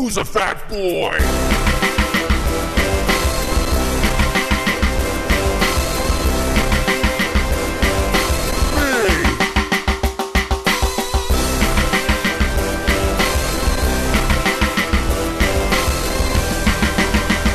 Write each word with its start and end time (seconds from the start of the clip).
Who's 0.00 0.16
a 0.16 0.24
fat 0.24 0.66
boy? 0.70 1.10
Me. 1.10 1.18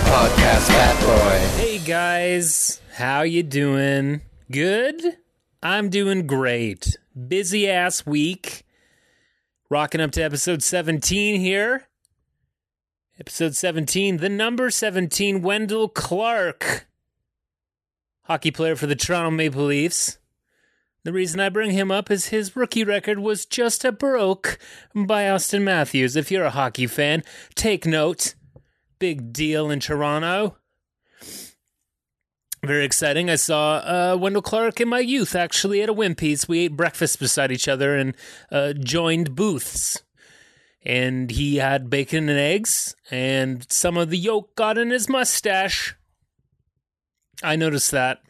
Podcast 0.05 0.67
Fat 0.67 1.01
Boy. 1.01 1.47
Hey 1.59 1.79
guys, 1.79 2.79
how 2.93 3.23
you 3.23 3.41
doing? 3.41 4.21
Good? 4.51 5.17
I'm 5.63 5.89
doing 5.89 6.27
great. 6.27 6.95
Busy 7.27 7.67
ass 7.67 8.05
week. 8.05 8.67
Rocking 9.71 9.99
up 9.99 10.11
to 10.11 10.21
episode 10.21 10.61
17 10.61 11.41
here. 11.41 11.87
Episode 13.17 13.55
17, 13.55 14.17
the 14.17 14.27
number 14.27 14.69
17, 14.69 15.41
Wendel 15.41 15.87
Clark. 15.87 16.85
Hockey 18.23 18.51
player 18.51 18.75
for 18.75 18.87
the 18.87 18.95
Toronto 18.95 19.31
Maple 19.31 19.63
Leafs. 19.63 20.17
The 21.05 21.13
reason 21.13 21.39
I 21.39 21.47
bring 21.47 21.71
him 21.71 21.91
up 21.91 22.11
is 22.11 22.27
his 22.27 22.57
rookie 22.57 22.83
record 22.83 23.19
was 23.19 23.45
just 23.45 23.85
a 23.85 23.93
broke 23.93 24.59
by 24.93 25.23
Auston 25.23 25.61
Matthews. 25.61 26.17
If 26.17 26.29
you're 26.29 26.43
a 26.43 26.49
hockey 26.49 26.87
fan, 26.87 27.23
take 27.55 27.85
note. 27.85 28.35
Big 28.99 29.31
deal 29.31 29.71
in 29.71 29.79
Toronto. 29.79 30.57
Very 32.65 32.83
exciting. 32.83 33.29
I 33.29 33.35
saw 33.37 33.77
uh, 33.77 34.17
Wendel 34.19 34.41
Clark 34.41 34.81
in 34.81 34.89
my 34.89 34.99
youth 34.99 35.35
actually 35.35 35.81
at 35.81 35.87
a 35.87 35.93
Wimpy's. 35.93 36.49
We 36.49 36.65
ate 36.65 36.75
breakfast 36.75 37.19
beside 37.19 37.53
each 37.53 37.69
other 37.69 37.95
and 37.95 38.13
uh, 38.51 38.73
joined 38.73 39.35
booths. 39.35 40.03
And 40.85 41.31
he 41.31 41.55
had 41.55 41.89
bacon 41.89 42.29
and 42.29 42.37
eggs, 42.37 42.95
and 43.09 43.65
some 43.71 43.97
of 43.97 44.11
the 44.11 44.17
yolk 44.17 44.55
got 44.55 44.77
in 44.77 44.91
his 44.91 45.09
mustache. 45.09 45.95
I 47.41 47.55
noticed 47.55 47.91
that. 47.91 48.21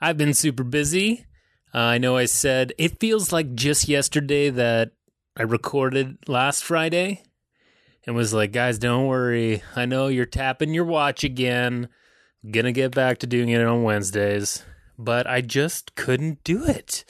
I've 0.00 0.18
been 0.18 0.34
super 0.34 0.64
busy. 0.64 1.24
Uh, 1.72 1.78
I 1.78 1.98
know 1.98 2.16
I 2.16 2.24
said 2.24 2.72
it 2.78 3.00
feels 3.00 3.32
like 3.32 3.54
just 3.54 3.88
yesterday 3.88 4.50
that 4.50 4.92
I 5.36 5.42
recorded 5.42 6.16
last 6.26 6.64
Friday 6.64 7.22
and 8.06 8.16
was 8.16 8.32
like, 8.32 8.52
guys, 8.52 8.78
don't 8.78 9.06
worry. 9.06 9.62
I 9.74 9.84
know 9.84 10.08
you're 10.08 10.26
tapping 10.26 10.74
your 10.74 10.84
watch 10.84 11.24
again. 11.24 11.88
Gonna 12.50 12.72
get 12.72 12.94
back 12.94 13.18
to 13.18 13.26
doing 13.26 13.48
it 13.48 13.64
on 13.64 13.82
Wednesdays. 13.82 14.64
But 14.98 15.26
I 15.26 15.40
just 15.42 15.94
couldn't 15.94 16.42
do 16.44 16.64
it. 16.64 17.04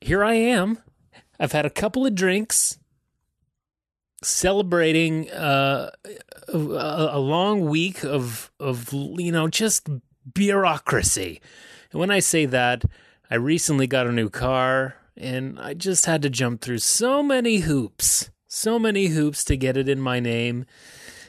Here 0.00 0.22
I 0.22 0.34
am. 0.34 0.78
I've 1.38 1.52
had 1.52 1.66
a 1.66 1.70
couple 1.70 2.06
of 2.06 2.14
drinks 2.14 2.78
celebrating 4.22 5.30
uh, 5.30 5.90
a, 6.48 7.18
long 7.18 7.66
week 7.66 8.04
of 8.04 8.50
of 8.58 8.92
you 8.92 9.32
know 9.32 9.48
just 9.48 9.88
bureaucracy. 10.32 11.40
And 11.92 12.00
when 12.00 12.10
I 12.10 12.20
say 12.20 12.46
that, 12.46 12.84
I 13.30 13.34
recently 13.36 13.86
got 13.86 14.06
a 14.06 14.12
new 14.12 14.30
car 14.30 14.96
and 15.16 15.58
I 15.60 15.74
just 15.74 16.06
had 16.06 16.22
to 16.22 16.30
jump 16.30 16.60
through 16.60 16.78
so 16.78 17.22
many 17.22 17.58
hoops 17.58 18.30
so 18.54 18.78
many 18.78 19.06
hoops 19.06 19.44
to 19.44 19.56
get 19.56 19.76
it 19.76 19.88
in 19.88 20.00
my 20.00 20.20
name. 20.20 20.64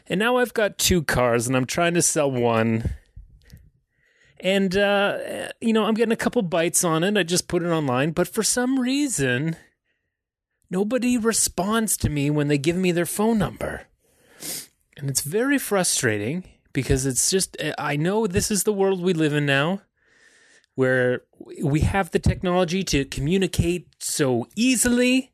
And 0.08 0.20
now 0.20 0.38
I've 0.38 0.53
got 0.53 0.78
two 0.78 1.03
cars 1.03 1.48
and 1.48 1.56
I'm 1.56 1.66
trying 1.66 1.95
to 1.95 2.02
sell 2.02 2.31
one. 2.31 2.92
And, 4.39 4.78
uh, 4.78 5.50
you 5.59 5.73
know, 5.73 5.86
I'm 5.86 5.95
getting 5.95 6.11
a 6.11 6.17
couple 6.17 6.44
bites 6.44 6.83
on 6.83 7.03
it. 7.03 7.17
I 7.17 7.23
just 7.23 7.48
put 7.48 7.64
it 7.64 7.70
online. 7.70 8.11
But 8.11 8.28
for 8.28 8.44
some 8.44 8.80
reason, 8.80 9.56
nobody 10.69 11.17
responds 11.17 11.97
to 11.97 12.09
me 12.09 12.30
when 12.30 12.47
they 12.47 12.58
give 12.58 12.75
me 12.75 12.91
their 12.91 13.05
phone 13.05 13.38
number. 13.38 13.83
And 14.97 15.09
it's 15.09 15.21
very 15.21 15.58
frustrating 15.58 16.44
because 16.73 17.05
it's 17.05 17.30
just, 17.30 17.58
I 17.77 17.95
know 17.95 18.27
this 18.27 18.52
is 18.52 18.64
the 18.64 18.73
world 18.73 19.02
we 19.02 19.14
live 19.14 19.33
in 19.33 19.45
now 19.45 19.81
where 20.76 21.21
we 21.64 21.80
have 21.81 22.11
the 22.11 22.20
technology 22.20 22.83
to 22.83 23.05
communicate 23.05 23.87
so 23.99 24.48
easily 24.55 25.31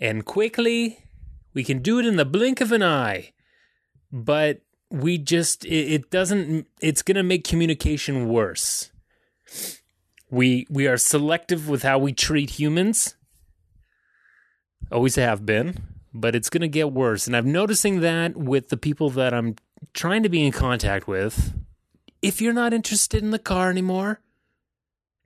and 0.00 0.24
quickly 0.24 1.04
we 1.54 1.62
can 1.62 1.80
do 1.80 1.98
it 1.98 2.06
in 2.06 2.16
the 2.16 2.24
blink 2.24 2.60
of 2.60 2.72
an 2.72 2.82
eye, 2.82 3.32
but 4.10 4.62
we 4.90 5.18
just, 5.18 5.64
it, 5.66 6.10
doesn't, 6.10 6.66
it's 6.80 7.02
going 7.02 7.16
to 7.16 7.22
make 7.22 7.44
communication 7.44 8.28
worse. 8.28 8.90
We, 10.30 10.66
we 10.70 10.86
are 10.86 10.96
selective 10.96 11.68
with 11.68 11.82
how 11.82 11.98
we 11.98 12.12
treat 12.12 12.50
humans. 12.50 13.16
Always 14.92 15.16
have 15.16 15.46
been, 15.46 15.82
but 16.12 16.34
it's 16.34 16.50
going 16.50 16.60
to 16.60 16.68
get 16.68 16.92
worse. 16.92 17.26
And 17.26 17.36
I'm 17.36 17.50
noticing 17.50 18.00
that 18.00 18.36
with 18.36 18.68
the 18.68 18.76
people 18.76 19.10
that 19.10 19.32
I'm 19.32 19.56
trying 19.94 20.22
to 20.22 20.28
be 20.28 20.44
in 20.44 20.52
contact 20.52 21.08
with. 21.08 21.54
If 22.20 22.40
you're 22.40 22.52
not 22.52 22.74
interested 22.74 23.22
in 23.22 23.30
the 23.30 23.38
car 23.38 23.70
anymore, 23.70 24.20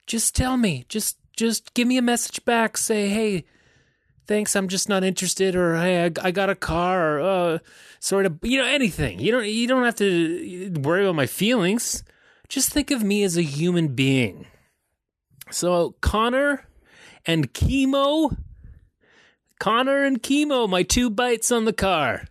just 0.06 0.34
tell 0.34 0.56
me. 0.56 0.86
Just, 0.88 1.18
just 1.36 1.74
give 1.74 1.88
me 1.88 1.98
a 1.98 2.02
message 2.02 2.44
back. 2.44 2.76
Say, 2.76 3.08
hey, 3.08 3.44
thanks 4.26 4.56
i'm 4.56 4.68
just 4.68 4.88
not 4.88 5.04
interested 5.04 5.54
or 5.54 5.76
hey 5.76 6.04
i, 6.04 6.10
I 6.22 6.30
got 6.30 6.50
a 6.50 6.54
car 6.54 7.18
or 7.18 7.20
uh 7.20 7.58
sort 8.00 8.26
of 8.26 8.38
you 8.42 8.58
know 8.58 8.66
anything 8.66 9.20
you 9.20 9.32
don't 9.32 9.46
you 9.46 9.66
don't 9.66 9.84
have 9.84 9.96
to 9.96 10.72
worry 10.80 11.04
about 11.04 11.14
my 11.14 11.26
feelings 11.26 12.02
just 12.48 12.72
think 12.72 12.90
of 12.90 13.02
me 13.02 13.22
as 13.22 13.36
a 13.36 13.42
human 13.42 13.88
being 13.88 14.46
so 15.50 15.94
connor 16.00 16.66
and 17.24 17.52
chemo 17.52 18.36
connor 19.58 20.04
and 20.04 20.22
chemo 20.22 20.68
my 20.68 20.82
two 20.82 21.10
bites 21.10 21.50
on 21.50 21.64
the 21.64 21.72
car. 21.72 22.24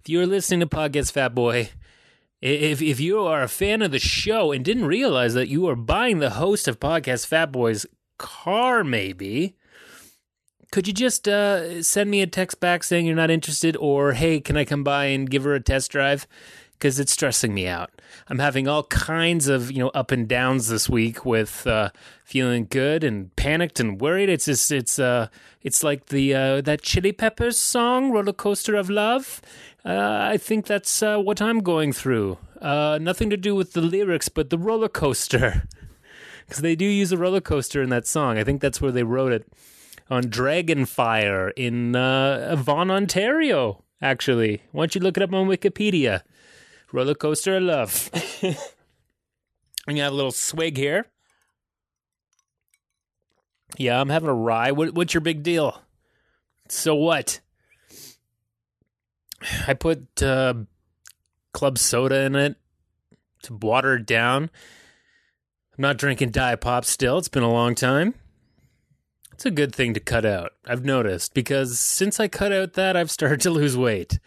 If 0.00 0.08
you're 0.08 0.26
listening 0.26 0.60
to 0.60 0.66
podcast 0.66 1.12
fat 1.12 1.34
boy 1.34 1.70
if 2.40 2.80
if 2.80 3.00
you 3.00 3.20
are 3.20 3.42
a 3.42 3.48
fan 3.48 3.82
of 3.82 3.90
the 3.90 3.98
show 3.98 4.52
and 4.52 4.64
didn't 4.64 4.86
realize 4.86 5.34
that 5.34 5.48
you 5.48 5.68
are 5.68 5.76
buying 5.76 6.18
the 6.18 6.30
host 6.30 6.68
of 6.68 6.78
podcast 6.78 7.26
fat 7.26 7.50
boy's 7.50 7.84
car 8.16 8.84
maybe 8.84 9.56
could 10.70 10.86
you 10.86 10.92
just 10.92 11.26
uh, 11.26 11.82
send 11.82 12.10
me 12.10 12.20
a 12.20 12.26
text 12.26 12.60
back 12.60 12.84
saying 12.84 13.06
you're 13.06 13.16
not 13.16 13.30
interested 13.30 13.76
or 13.76 14.12
hey 14.12 14.40
can 14.40 14.56
i 14.56 14.64
come 14.64 14.84
by 14.84 15.06
and 15.06 15.30
give 15.30 15.44
her 15.44 15.54
a 15.54 15.60
test 15.60 15.90
drive 15.90 16.26
because 16.78 17.00
it's 17.00 17.12
stressing 17.12 17.52
me 17.52 17.66
out. 17.66 17.90
I'm 18.28 18.38
having 18.38 18.68
all 18.68 18.84
kinds 18.84 19.48
of 19.48 19.72
you 19.72 19.78
know 19.78 19.88
up 19.90 20.10
and 20.12 20.28
downs 20.28 20.68
this 20.68 20.88
week 20.88 21.24
with 21.24 21.66
uh, 21.66 21.90
feeling 22.24 22.66
good 22.70 23.02
and 23.02 23.34
panicked 23.36 23.80
and 23.80 24.00
worried. 24.00 24.28
It's 24.28 24.44
just 24.44 24.70
it's 24.70 24.98
uh 24.98 25.28
it's 25.62 25.82
like 25.82 26.06
the 26.06 26.34
uh, 26.34 26.60
that 26.62 26.82
chili 26.82 27.12
peppers 27.12 27.58
song 27.58 28.10
roller 28.10 28.32
coaster 28.32 28.76
of 28.76 28.88
love. 28.88 29.40
Uh, 29.84 30.28
i 30.32 30.36
think 30.36 30.66
that's 30.66 31.02
uh, 31.02 31.18
what 31.18 31.40
i'm 31.40 31.60
going 31.60 31.92
through. 31.92 32.36
Uh, 32.60 32.98
nothing 33.00 33.30
to 33.30 33.36
do 33.36 33.54
with 33.54 33.72
the 33.72 33.80
lyrics 33.80 34.28
but 34.28 34.50
the 34.50 34.58
roller 34.58 34.88
coaster. 34.88 35.68
Because 36.46 36.62
they 36.62 36.76
do 36.76 36.86
use 36.86 37.12
a 37.12 37.18
roller 37.18 37.42
coaster 37.42 37.82
in 37.82 37.90
that 37.90 38.06
song. 38.06 38.38
I 38.38 38.42
think 38.42 38.62
that's 38.62 38.80
where 38.80 38.90
they 38.90 39.02
wrote 39.02 39.32
it. 39.32 39.46
On 40.08 40.22
Dragon 40.30 40.86
Fyre 40.86 41.50
in 41.50 41.94
uh, 41.94 42.56
Vaughan, 42.56 42.90
Ontario. 42.90 43.84
Actually, 44.00 44.62
why 44.72 44.84
don't 44.84 44.94
you 44.94 45.02
look 45.02 45.18
it 45.18 45.22
up 45.22 45.34
on 45.34 45.46
Wikipedia? 45.46 46.22
Roller 46.92 47.14
coaster 47.14 47.56
of 47.56 47.62
love. 47.64 48.10
we 49.86 49.98
have 49.98 50.12
a 50.12 50.16
little 50.16 50.30
swig 50.30 50.76
here. 50.76 51.06
Yeah, 53.76 54.00
I'm 54.00 54.08
having 54.08 54.28
a 54.28 54.34
rye. 54.34 54.72
What, 54.72 54.94
what's 54.94 55.12
your 55.12 55.20
big 55.20 55.42
deal? 55.42 55.82
So 56.68 56.94
what? 56.94 57.40
I 59.66 59.74
put 59.74 60.22
uh, 60.22 60.54
club 61.52 61.78
soda 61.78 62.22
in 62.22 62.34
it 62.34 62.56
to 63.42 63.54
water 63.54 63.96
it 63.96 64.06
down. 64.06 64.44
I'm 65.76 65.82
not 65.82 65.98
drinking 65.98 66.30
Diet 66.30 66.60
Pop 66.60 66.84
still. 66.84 67.18
It's 67.18 67.28
been 67.28 67.42
a 67.42 67.52
long 67.52 67.74
time. 67.74 68.14
It's 69.32 69.46
a 69.46 69.50
good 69.52 69.72
thing 69.72 69.94
to 69.94 70.00
cut 70.00 70.24
out, 70.24 70.54
I've 70.66 70.84
noticed, 70.84 71.32
because 71.32 71.78
since 71.78 72.18
I 72.18 72.26
cut 72.26 72.52
out 72.52 72.72
that, 72.72 72.96
I've 72.96 73.10
started 73.10 73.40
to 73.42 73.50
lose 73.50 73.76
weight. 73.76 74.18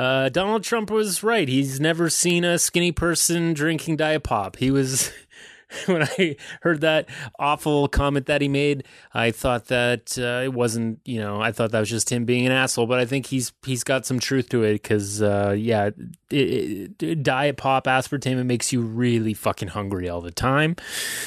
Uh, 0.00 0.30
Donald 0.30 0.64
Trump 0.64 0.90
was 0.90 1.22
right. 1.22 1.46
He's 1.46 1.78
never 1.78 2.08
seen 2.08 2.42
a 2.42 2.58
skinny 2.58 2.90
person 2.90 3.52
drinking 3.52 3.96
Diet 3.96 4.22
Pop. 4.22 4.56
He 4.56 4.70
was. 4.70 5.12
when 5.86 6.02
I 6.02 6.36
heard 6.62 6.80
that 6.80 7.08
awful 7.38 7.86
comment 7.86 8.26
that 8.26 8.40
he 8.40 8.48
made, 8.48 8.84
I 9.12 9.30
thought 9.30 9.66
that 9.66 10.18
uh, 10.18 10.42
it 10.42 10.54
wasn't, 10.54 10.98
you 11.04 11.20
know, 11.20 11.40
I 11.40 11.52
thought 11.52 11.70
that 11.70 11.78
was 11.78 11.90
just 11.90 12.10
him 12.10 12.24
being 12.24 12.44
an 12.46 12.50
asshole. 12.50 12.86
But 12.86 12.98
I 12.98 13.04
think 13.04 13.26
he's 13.26 13.52
he's 13.66 13.84
got 13.84 14.06
some 14.06 14.18
truth 14.18 14.48
to 14.48 14.64
it 14.64 14.72
because, 14.72 15.20
uh, 15.20 15.54
yeah, 15.56 15.90
it, 16.30 17.02
it, 17.02 17.22
diet 17.22 17.58
pop 17.58 17.84
aspartame 17.84 18.38
it 18.38 18.44
makes 18.44 18.72
you 18.72 18.80
really 18.80 19.34
fucking 19.34 19.68
hungry 19.68 20.08
all 20.08 20.22
the 20.22 20.32
time. 20.32 20.76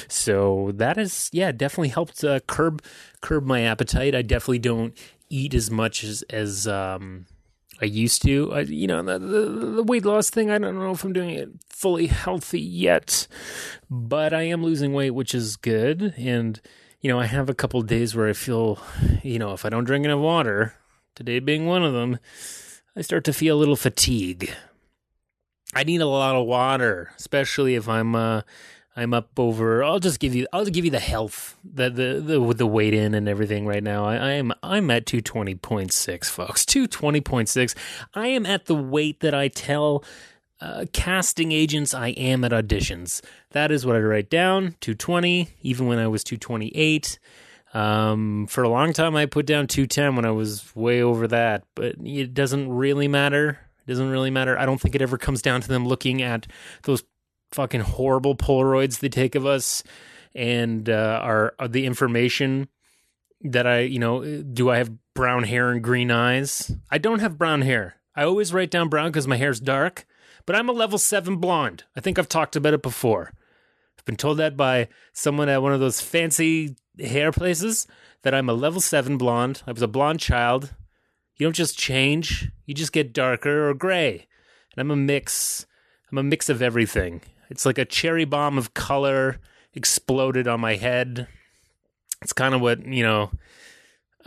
So 0.08 0.72
that 0.74 0.98
is, 0.98 1.30
yeah, 1.32 1.52
definitely 1.52 1.90
helped 1.90 2.24
uh, 2.24 2.40
curb 2.40 2.82
curb 3.20 3.46
my 3.46 3.62
appetite. 3.62 4.16
I 4.16 4.22
definitely 4.22 4.58
don't 4.58 4.98
eat 5.30 5.54
as 5.54 5.70
much 5.70 6.02
as 6.02 6.22
as 6.28 6.66
um, 6.66 7.26
I 7.80 7.86
used 7.86 8.22
to. 8.22 8.52
I, 8.52 8.60
you 8.60 8.86
know, 8.86 9.02
the, 9.02 9.18
the, 9.18 9.48
the, 9.76 9.82
weight 9.82 10.04
loss 10.04 10.30
thing, 10.30 10.50
I 10.50 10.58
don't 10.58 10.78
know 10.78 10.92
if 10.92 11.04
I'm 11.04 11.12
doing 11.12 11.30
it 11.30 11.48
fully 11.68 12.06
healthy 12.06 12.60
yet, 12.60 13.26
but 13.90 14.32
I 14.32 14.42
am 14.42 14.62
losing 14.62 14.92
weight, 14.92 15.10
which 15.10 15.34
is 15.34 15.56
good. 15.56 16.14
And, 16.16 16.60
you 17.00 17.10
know, 17.10 17.18
I 17.18 17.26
have 17.26 17.48
a 17.50 17.54
couple 17.54 17.80
days 17.82 18.14
where 18.14 18.28
I 18.28 18.32
feel, 18.32 18.78
you 19.22 19.38
know, 19.38 19.52
if 19.52 19.64
I 19.64 19.68
don't 19.68 19.84
drink 19.84 20.04
enough 20.04 20.20
water, 20.20 20.74
today 21.14 21.40
being 21.40 21.66
one 21.66 21.84
of 21.84 21.92
them, 21.92 22.18
I 22.96 23.02
start 23.02 23.24
to 23.24 23.32
feel 23.32 23.56
a 23.56 23.58
little 23.58 23.76
fatigue. 23.76 24.52
I 25.74 25.82
need 25.82 26.00
a 26.00 26.06
lot 26.06 26.36
of 26.36 26.46
water, 26.46 27.10
especially 27.16 27.74
if 27.74 27.88
I'm 27.88 28.14
uh, 28.14 28.42
I'm 28.96 29.12
up 29.12 29.38
over. 29.38 29.82
I'll 29.82 29.98
just 29.98 30.20
give 30.20 30.34
you. 30.34 30.46
I'll 30.52 30.64
give 30.66 30.84
you 30.84 30.90
the 30.90 31.00
health, 31.00 31.56
the 31.64 31.90
the, 31.90 32.20
the 32.20 32.54
the 32.54 32.66
weight 32.66 32.94
in 32.94 33.14
and 33.14 33.28
everything. 33.28 33.66
Right 33.66 33.82
now, 33.82 34.04
I, 34.04 34.16
I 34.16 34.30
am 34.32 34.52
I'm 34.62 34.90
at 34.90 35.06
two 35.06 35.20
twenty 35.20 35.54
point 35.54 35.92
six, 35.92 36.30
folks. 36.30 36.64
Two 36.64 36.86
twenty 36.86 37.20
point 37.20 37.48
six. 37.48 37.74
I 38.14 38.28
am 38.28 38.46
at 38.46 38.66
the 38.66 38.74
weight 38.74 39.20
that 39.20 39.34
I 39.34 39.48
tell 39.48 40.04
uh, 40.60 40.86
casting 40.92 41.50
agents 41.50 41.92
I 41.92 42.08
am 42.10 42.44
at 42.44 42.52
auditions. 42.52 43.20
That 43.50 43.72
is 43.72 43.84
what 43.84 43.96
I 43.96 44.00
write 44.00 44.30
down. 44.30 44.76
Two 44.80 44.94
twenty. 44.94 45.48
Even 45.62 45.88
when 45.88 45.98
I 45.98 46.06
was 46.06 46.22
two 46.22 46.36
twenty 46.36 46.68
eight. 46.74 47.18
Um, 47.72 48.46
for 48.46 48.62
a 48.62 48.68
long 48.68 48.92
time, 48.92 49.16
I 49.16 49.26
put 49.26 49.46
down 49.46 49.66
210 49.66 50.14
when 50.14 50.24
I 50.24 50.30
was 50.30 50.76
way 50.76 51.02
over 51.02 51.26
that, 51.26 51.64
but 51.74 51.96
it 52.04 52.32
doesn't 52.32 52.70
really 52.70 53.08
matter. 53.08 53.58
It 53.84 53.90
doesn't 53.90 54.10
really 54.10 54.30
matter. 54.30 54.56
I 54.56 54.64
don't 54.64 54.80
think 54.80 54.94
it 54.94 55.02
ever 55.02 55.18
comes 55.18 55.42
down 55.42 55.60
to 55.60 55.66
them 55.66 55.84
looking 55.84 56.22
at 56.22 56.46
those 56.84 57.02
fucking 57.54 57.80
horrible 57.80 58.36
Polaroids 58.36 58.98
they 58.98 59.08
take 59.08 59.34
of 59.34 59.46
us 59.46 59.84
and 60.34 60.90
uh, 60.90 61.20
are 61.22 61.54
the 61.68 61.86
information 61.86 62.68
that 63.42 63.66
I, 63.66 63.80
you 63.80 63.98
know, 63.98 64.42
do 64.42 64.70
I 64.70 64.78
have 64.78 64.92
brown 65.14 65.44
hair 65.44 65.70
and 65.70 65.82
green 65.82 66.10
eyes? 66.10 66.72
I 66.90 66.98
don't 66.98 67.20
have 67.20 67.38
brown 67.38 67.62
hair. 67.62 67.96
I 68.16 68.24
always 68.24 68.52
write 68.52 68.70
down 68.70 68.88
brown 68.88 69.10
because 69.10 69.28
my 69.28 69.36
hair's 69.36 69.60
dark, 69.60 70.06
but 70.46 70.56
I'm 70.56 70.68
a 70.68 70.72
level 70.72 70.98
seven 70.98 71.36
blonde. 71.36 71.84
I 71.96 72.00
think 72.00 72.18
I've 72.18 72.28
talked 72.28 72.56
about 72.56 72.74
it 72.74 72.82
before. 72.82 73.32
I've 73.96 74.04
been 74.04 74.16
told 74.16 74.38
that 74.38 74.56
by 74.56 74.88
someone 75.12 75.48
at 75.48 75.62
one 75.62 75.72
of 75.72 75.80
those 75.80 76.00
fancy 76.00 76.74
hair 76.98 77.30
places 77.30 77.86
that 78.22 78.34
I'm 78.34 78.48
a 78.48 78.54
level 78.54 78.80
seven 78.80 79.16
blonde. 79.16 79.62
I 79.66 79.72
was 79.72 79.82
a 79.82 79.88
blonde 79.88 80.20
child. 80.20 80.74
You 81.36 81.46
don't 81.46 81.56
just 81.56 81.78
change, 81.78 82.50
you 82.66 82.74
just 82.74 82.92
get 82.92 83.12
darker 83.12 83.68
or 83.68 83.74
gray. 83.74 84.26
And 84.72 84.80
I'm 84.80 84.90
a 84.90 84.96
mix. 84.96 85.66
I'm 86.10 86.18
a 86.18 86.22
mix 86.22 86.48
of 86.48 86.62
everything. 86.62 87.22
It's 87.54 87.64
like 87.64 87.78
a 87.78 87.84
cherry 87.84 88.24
bomb 88.24 88.58
of 88.58 88.74
color 88.74 89.38
exploded 89.74 90.48
on 90.48 90.58
my 90.58 90.74
head. 90.74 91.28
It's 92.20 92.32
kind 92.32 92.52
of 92.52 92.60
what, 92.60 92.84
you 92.84 93.04
know, 93.04 93.30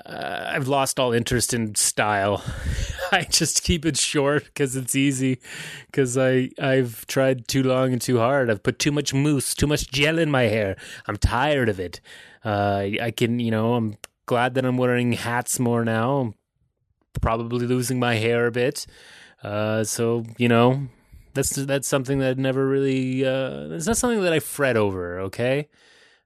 uh, 0.05 0.45
I've 0.53 0.69
lost 0.69 0.97
all 0.97 1.11
interest 1.11 1.53
in 1.53 1.75
style. 1.75 2.41
I 3.11 3.23
just 3.23 3.63
keep 3.63 3.85
it 3.85 3.97
short 3.97 4.45
because 4.45 4.77
it's 4.77 4.95
easy. 4.95 5.41
Because 5.87 6.17
I 6.17 6.51
I've 6.57 7.05
tried 7.07 7.49
too 7.49 7.63
long 7.63 7.91
and 7.91 8.01
too 8.01 8.17
hard. 8.17 8.49
I've 8.49 8.63
put 8.63 8.79
too 8.79 8.93
much 8.93 9.13
mousse, 9.13 9.53
too 9.53 9.67
much 9.67 9.91
gel 9.91 10.19
in 10.19 10.31
my 10.31 10.43
hair. 10.43 10.77
I'm 11.05 11.17
tired 11.17 11.67
of 11.67 11.81
it. 11.81 11.99
Uh, 12.45 12.87
I 13.01 13.11
can, 13.11 13.41
you 13.41 13.51
know, 13.51 13.73
I'm 13.73 13.97
glad 14.25 14.53
that 14.53 14.63
I'm 14.63 14.77
wearing 14.77 15.11
hats 15.11 15.59
more 15.59 15.83
now. 15.83 16.19
I'm 16.19 16.33
probably 17.19 17.67
losing 17.67 17.99
my 17.99 18.15
hair 18.15 18.47
a 18.47 18.51
bit. 18.51 18.85
Uh, 19.43 19.83
so 19.83 20.23
you 20.37 20.47
know, 20.47 20.87
that's 21.37 21.51
that's 21.51 21.87
something 21.87 22.19
that 22.19 22.37
never 22.37 22.67
really. 22.67 23.25
Uh, 23.25 23.69
it's 23.69 23.87
not 23.87 23.97
something 23.97 24.21
that 24.23 24.33
I 24.33 24.39
fret 24.39 24.75
over. 24.75 25.21
Okay. 25.21 25.69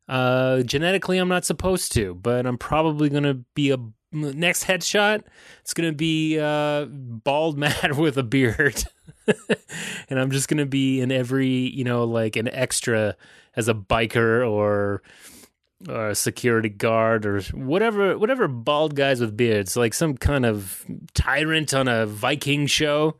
Uh, 0.08 0.62
genetically, 0.64 1.18
I'm 1.18 1.30
not 1.30 1.46
supposed 1.46 1.94
to, 1.94 2.16
but 2.16 2.46
I'm 2.46 2.58
probably 2.58 3.10
gonna 3.10 3.36
be 3.54 3.72
a 3.72 3.78
next 4.12 4.66
headshot. 4.66 5.24
It's 5.62 5.74
gonna 5.74 5.94
be 5.94 6.40
uh, 6.40 6.86
bald 6.90 7.58
man 7.60 7.98
with 7.98 8.18
a 8.18 8.24
beard, 8.24 8.84
and 10.10 10.20
I'm 10.20 10.32
just 10.32 10.48
gonna 10.48 10.66
be 10.66 11.02
in 11.02 11.12
every 11.12 11.50
you 11.50 11.84
know 11.84 12.04
like 12.06 12.36
an 12.36 12.48
extra 12.50 13.16
as 13.56 13.68
a 13.68 13.74
biker 13.74 14.50
or 14.50 15.02
or 15.88 16.10
a 16.10 16.16
security 16.16 16.70
guard 16.70 17.26
or 17.26 17.42
whatever 17.54 18.18
whatever 18.18 18.48
bald 18.48 18.96
guys 18.96 19.20
with 19.20 19.36
beards 19.36 19.76
like 19.76 19.94
some 19.94 20.16
kind 20.16 20.46
of 20.46 20.86
tyrant 21.14 21.74
on 21.74 21.88
a 21.88 22.06
Viking 22.06 22.68
show. 22.68 23.18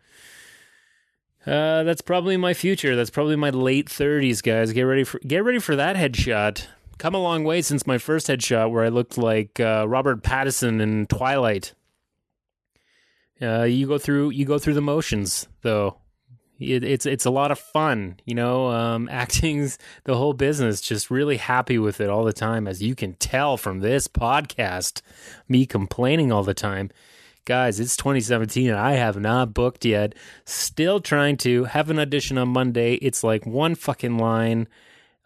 Uh, 1.46 1.84
that's 1.84 2.02
probably 2.02 2.38
my 2.38 2.54
future. 2.54 2.96
That's 2.96 3.10
probably 3.10 3.36
my 3.36 3.50
late 3.50 3.88
30s, 3.88 4.44
guys. 4.44 4.74
Get 4.74 4.84
ready 4.84 5.04
for 5.04 5.20
get 5.20 5.44
ready 5.44 5.60
for 5.60 5.76
that 5.76 5.96
headshot 5.96 6.68
come 7.02 7.16
a 7.16 7.22
long 7.22 7.44
way 7.44 7.64
since 7.64 7.88
my 7.88 7.98
first 7.98 8.28
headshot 8.28 8.70
where 8.70 8.84
I 8.84 8.90
looked 8.90 9.18
like 9.18 9.60
uh, 9.60 9.86
Robert 9.88 10.22
Pattinson 10.22 10.80
in 10.80 11.08
Twilight. 11.08 11.74
Uh, 13.42 13.64
you 13.64 13.88
go 13.88 13.98
through 13.98 14.30
you 14.30 14.46
go 14.46 14.60
through 14.60 14.76
the 14.76 14.82
motions 14.82 15.48
though. 15.64 15.98
It, 16.60 16.84
it's 16.84 17.08
it's 17.08 17.26
a 17.26 17.32
lot 17.32 17.50
of 17.50 17.58
fun, 17.58 18.20
you 18.24 18.36
know. 18.36 18.68
Um, 18.68 19.10
acting's 19.12 19.80
the 20.04 20.16
whole 20.16 20.34
business. 20.34 20.80
Just 20.80 21.10
really 21.10 21.38
happy 21.38 21.80
with 21.80 22.00
it 22.00 22.10
all 22.10 22.24
the 22.24 22.34
time, 22.34 22.68
as 22.68 22.84
you 22.84 22.94
can 22.94 23.16
tell 23.16 23.58
from 23.58 23.80
this 23.80 24.08
podcast. 24.08 25.02
Me 25.50 25.66
complaining 25.66 26.32
all 26.32 26.44
the 26.44 26.54
time, 26.54 26.92
guys. 27.46 27.80
It's 27.80 27.98
2017 27.98 28.70
and 28.70 28.78
I 28.78 28.94
have 28.94 29.20
not 29.20 29.54
booked 29.54 29.86
yet. 29.86 30.16
Still 30.46 31.00
trying 31.00 31.38
to 31.38 31.66
have 31.66 31.90
an 31.90 32.00
audition 32.00 32.38
on 32.38 32.50
Monday. 32.50 32.96
It's 32.96 33.24
like 33.24 33.46
one 33.46 33.76
fucking 33.76 34.18
line. 34.18 34.68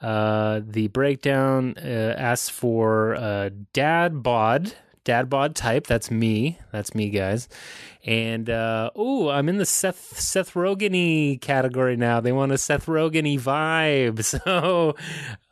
Uh, 0.01 0.61
the 0.63 0.87
breakdown 0.89 1.75
uh, 1.77 2.15
asks 2.17 2.49
for 2.49 3.15
uh, 3.15 3.49
dad 3.73 4.21
bod, 4.21 4.73
dad 5.05 5.29
bod 5.29 5.55
type. 5.55 5.87
That's 5.87 6.11
me. 6.11 6.59
That's 6.73 6.93
me, 6.93 7.09
guys. 7.09 7.47
And 8.03 8.49
uh, 8.49 8.91
oh, 8.95 9.29
I'm 9.29 9.47
in 9.47 9.57
the 9.57 9.65
Seth 9.65 10.19
Seth 10.19 10.53
Rogen 10.53 11.39
category 11.39 11.95
now. 11.95 12.19
They 12.19 12.31
want 12.31 12.51
a 12.51 12.57
Seth 12.57 12.87
Rogen 12.87 13.39
vibe. 13.39 14.25
So, 14.35 14.95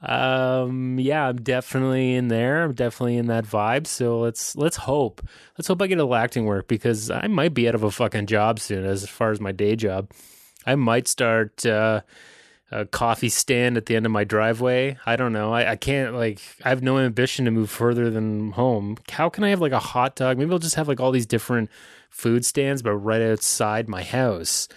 um, 0.01 0.99
yeah, 0.99 1.29
I'm 1.29 1.37
definitely 1.37 2.15
in 2.15 2.27
there. 2.27 2.63
I'm 2.63 2.73
definitely 2.73 3.17
in 3.17 3.27
that 3.27 3.45
vibe. 3.45 3.87
So 3.87 4.19
let's 4.19 4.55
let's 4.55 4.77
hope. 4.77 5.25
Let's 5.57 5.67
hope 5.67 5.81
I 5.81 5.87
get 5.87 5.99
a 5.99 6.13
acting 6.13 6.45
work 6.45 6.67
because 6.67 7.09
I 7.09 7.27
might 7.27 7.53
be 7.53 7.67
out 7.67 7.75
of 7.75 7.83
a 7.83 7.91
fucking 7.91 8.25
job 8.25 8.59
soon. 8.59 8.85
As 8.85 9.07
far 9.07 9.31
as 9.31 9.39
my 9.39 9.51
day 9.51 9.75
job, 9.75 10.11
I 10.65 10.75
might 10.75 11.07
start. 11.07 11.65
Uh, 11.65 12.01
a 12.73 12.85
coffee 12.87 13.29
stand 13.29 13.77
at 13.77 13.85
the 13.85 13.95
end 13.95 14.05
of 14.05 14.11
my 14.11 14.23
driveway. 14.23 14.97
I 15.05 15.15
don't 15.15 15.31
know. 15.31 15.53
I, 15.53 15.71
I 15.71 15.75
can't 15.75 16.15
like 16.15 16.41
I 16.65 16.69
have 16.69 16.81
no 16.81 16.97
ambition 16.97 17.45
to 17.45 17.51
move 17.51 17.69
further 17.69 18.09
than 18.09 18.51
home. 18.53 18.97
How 19.09 19.29
can 19.29 19.43
I 19.43 19.49
have 19.49 19.61
like 19.61 19.71
a 19.71 19.79
hot 19.79 20.15
dog? 20.15 20.37
Maybe 20.37 20.51
I'll 20.51 20.59
just 20.59 20.75
have 20.75 20.87
like 20.87 20.99
all 20.99 21.11
these 21.11 21.27
different 21.27 21.69
food 22.09 22.45
stands, 22.45 22.81
but 22.81 22.93
right 22.93 23.21
outside 23.21 23.87
my 23.87 24.01
house. 24.03 24.67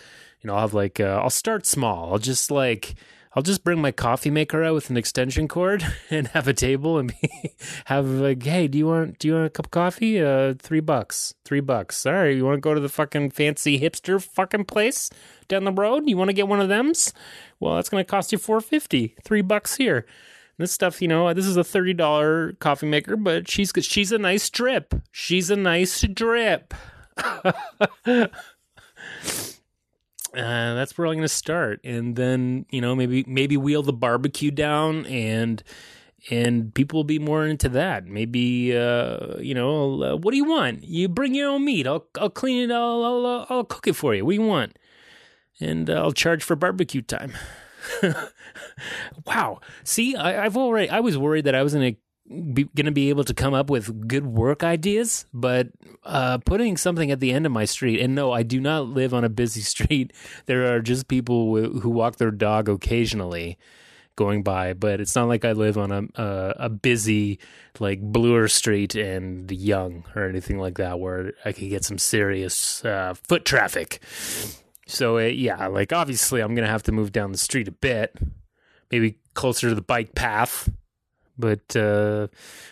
You 0.43 0.49
know, 0.49 0.55
I'll 0.55 0.61
have 0.61 0.75
like 0.75 1.01
uh, 1.01 1.21
I'll 1.23 1.31
start 1.31 1.65
small. 1.65 2.13
I'll 2.13 2.19
just 2.19 2.51
like 2.51 2.97
I'll 3.37 3.43
just 3.43 3.63
bring 3.63 3.83
my 3.83 3.93
coffee 3.93 4.31
maker 4.31 4.65
out 4.65 4.73
with 4.73 4.89
an 4.89 4.97
extension 4.97 5.47
cord 5.47 5.85
and 6.11 6.29
have 6.29 6.49
a 6.49 6.55
table 6.55 6.97
and 6.97 7.13
be, 7.21 7.55
have 7.85 8.07
like, 8.07 8.43
hey, 8.43 8.67
do 8.67 8.79
you 8.79 8.87
want 8.87 9.19
do 9.19 9.29
you 9.29 9.35
want 9.35 9.47
a 9.47 9.51
cup 9.51 9.67
of 9.67 9.71
coffee? 9.71 10.23
Uh, 10.23 10.55
three 10.59 10.81
bucks, 10.81 11.35
three 11.45 11.61
bucks. 11.61 12.07
Right, 12.07 12.35
you 12.35 12.47
want 12.47 12.57
to 12.57 12.61
go 12.63 12.73
to 12.73 12.81
the 12.81 12.89
fucking 12.89 13.33
fancy 13.33 13.79
hipster 13.79 14.23
fucking 14.23 14.65
place 14.65 15.11
down 15.49 15.65
the 15.65 15.73
road? 15.73 16.09
You 16.09 16.17
want 16.17 16.31
to 16.31 16.35
get 16.35 16.49
one 16.49 16.61
of 16.61 16.71
them's? 16.71 17.13
Well, 17.61 17.75
that's 17.75 17.91
to 17.91 18.05
cost 18.05 18.33
you 18.33 18.39
four 18.39 18.63
fifty, 18.63 19.15
three 19.23 19.43
bucks 19.43 19.77
here. 19.77 20.07
This 20.57 20.73
stuff, 20.73 21.03
you 21.03 21.09
know, 21.09 21.35
this 21.35 21.45
is 21.45 21.59
a 21.59 21.65
thirty 21.65 21.93
dollar 21.93 22.55
coffee 22.55 22.87
maker, 22.87 23.17
but 23.17 23.51
she's 23.51 23.71
she's 23.83 24.13
a 24.13 24.19
nice 24.19 24.49
drip. 24.49 24.95
She's 25.13 25.51
a 25.51 25.57
nice 25.57 26.01
drip. 26.01 26.73
uh, 30.37 30.75
that's 30.75 30.97
where 30.97 31.07
I'm 31.07 31.15
going 31.15 31.23
to 31.23 31.29
start, 31.29 31.81
and 31.85 32.17
then 32.17 32.67
you 32.71 32.81
know 32.81 32.95
maybe 32.95 33.25
maybe 33.27 33.57
wheel 33.57 33.83
the 33.83 33.93
barbecue 33.93 34.51
down, 34.51 35.07
and 35.07 35.63
and 36.31 36.75
people 36.75 36.99
will 36.99 37.05
be 37.05 37.19
more 37.19 37.47
into 37.47 37.69
that. 37.71 38.07
Maybe 38.07 38.77
uh, 38.77 39.39
you 39.39 39.55
know, 39.55 40.03
uh, 40.03 40.17
what 40.17 40.33
do 40.33 40.37
you 40.37 40.45
want? 40.45 40.85
You 40.85 41.09
bring 41.09 41.35
your 41.35 41.51
own 41.51 41.65
meat. 41.65 41.87
I'll 41.87 42.07
I'll 42.21 42.31
clean 42.31 42.71
it. 42.71 42.75
I'll 42.75 43.05
I'll, 43.05 43.47
I'll 43.49 43.65
cook 43.65 43.87
it 43.87 43.95
for 43.95 44.15
you. 44.15 44.25
What 44.25 44.33
do 44.33 44.37
you 44.37 44.47
want? 44.47 44.77
and 45.61 45.89
uh, 45.89 45.95
I'll 45.95 46.13
charge 46.13 46.43
for 46.43 46.57
barbecue 46.57 47.03
time. 47.03 47.33
wow. 49.27 49.61
See, 49.85 50.17
I, 50.17 50.33
have 50.45 50.57
already. 50.57 50.89
I 50.91 51.01
was 51.01 51.17
worried 51.17 51.45
that 51.45 51.55
I 51.55 51.63
was 51.63 51.75
going 51.75 51.95
to 51.95 52.01
going 52.29 52.87
to 52.87 52.93
be 52.93 53.09
able 53.09 53.25
to 53.25 53.35
come 53.35 53.55
up 53.55 53.71
with 53.71 54.09
good 54.09 54.27
work 54.27 54.65
ideas, 54.65 55.27
but 55.33 55.69
uh, 56.05 56.39
putting 56.39 56.77
something 56.77 57.11
at 57.11 57.21
the 57.21 57.33
end 57.33 57.47
of 57.47 57.53
my 57.53 57.65
street. 57.65 58.01
And 58.01 58.15
no, 58.15 58.33
I 58.33 58.43
do 58.43 58.61
not 58.61 58.89
live 58.89 59.15
on 59.15 59.25
a 59.25 59.29
busy 59.29 59.61
street. 59.63 60.13
There 60.47 60.75
are 60.75 60.81
just 60.81 61.09
people 61.09 61.55
who, 61.55 61.81
who 61.81 61.91
walk 61.91 62.17
their 62.17 62.31
dog 62.31 62.69
occasionally 62.69 63.59
going 64.17 64.43
by, 64.43 64.73
but 64.73 65.01
it's 65.01 65.15
not 65.15 65.29
like 65.29 65.45
I 65.45 65.53
live 65.53 65.77
on 65.77 65.93
a 65.93 66.03
a, 66.17 66.69
busy 66.71 67.39
like 67.79 68.01
Bloor 68.01 68.49
Street 68.49 68.95
and 68.95 69.51
Yonge 69.51 70.05
or 70.15 70.25
anything 70.25 70.59
like 70.59 70.79
that, 70.79 70.99
where 70.99 71.35
I 71.45 71.53
could 71.53 71.69
get 71.69 71.85
some 71.85 71.99
serious 71.99 72.85
uh, 72.85 73.15
foot 73.29 73.45
traffic. 73.45 74.01
So 74.87 75.19
uh, 75.19 75.23
yeah, 75.23 75.67
like 75.67 75.93
obviously 75.93 76.41
I'm 76.41 76.55
gonna 76.55 76.67
have 76.67 76.85
to 76.85 76.93
move 76.93 77.13
down 77.13 77.31
the 77.31 77.39
street 77.39 77.69
a 77.69 77.73
bit, 77.73 78.17
maybe 78.91 79.19
closer 79.35 79.69
to 79.69 79.75
the 79.75 79.83
bike 79.83 80.15
path. 80.15 80.71
But 81.39 81.77
uh, 81.77 82.29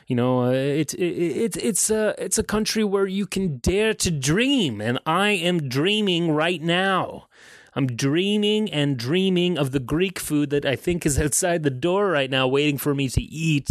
you 0.07 0.17
know, 0.17 0.45
uh, 0.45 0.51
it's 0.53 0.95
it, 0.95 1.05
it's 1.05 1.57
it's 1.57 1.91
a 1.91 2.15
it's 2.19 2.39
a 2.39 2.43
country 2.43 2.85
where 2.85 3.07
you 3.07 3.27
can 3.27 3.59
dare 3.59 3.95
to 3.95 4.11
dream, 4.11 4.81
and 4.81 4.99
I 5.07 5.31
am 5.31 5.69
dreaming 5.69 6.31
right 6.31 6.63
now. 6.63 7.29
I'm 7.77 7.89
dreaming 7.89 8.71
and 8.73 8.97
dreaming 8.97 9.59
of 9.59 9.73
the 9.73 9.81
Greek 9.81 10.19
food 10.19 10.51
that 10.51 10.65
I 10.65 10.77
think 10.77 11.05
is 11.05 11.19
outside 11.21 11.63
the 11.63 11.71
door 11.71 12.09
right 12.09 12.31
now, 12.31 12.47
waiting 12.47 12.79
for 12.79 12.95
me 12.95 13.09
to 13.11 13.21
eat. 13.23 13.71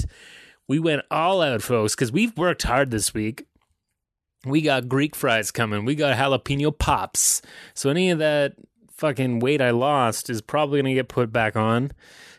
We 0.67 0.79
went 0.79 1.03
all 1.12 1.41
out, 1.41 1.62
folks, 1.62 1.95
because 1.95 2.12
we've 2.12 2.38
worked 2.38 2.63
hard 2.63 2.91
this 2.91 3.13
week. 3.13 3.45
we 4.45 4.62
got 4.62 4.89
Greek 4.89 5.15
fries 5.15 5.51
coming. 5.51 5.85
We 5.85 5.95
got 5.95 6.17
jalapeno 6.17 6.77
pops. 6.77 7.41
So 7.73 7.89
any 7.89 8.09
of 8.12 8.19
that 8.19 8.53
fucking 8.91 9.39
weight 9.39 9.62
I 9.62 9.71
lost 9.71 10.29
is 10.29 10.41
probably 10.41 10.81
going 10.81 10.95
to 10.95 11.01
get 11.01 11.07
put 11.09 11.31
back 11.31 11.55
on. 11.55 11.91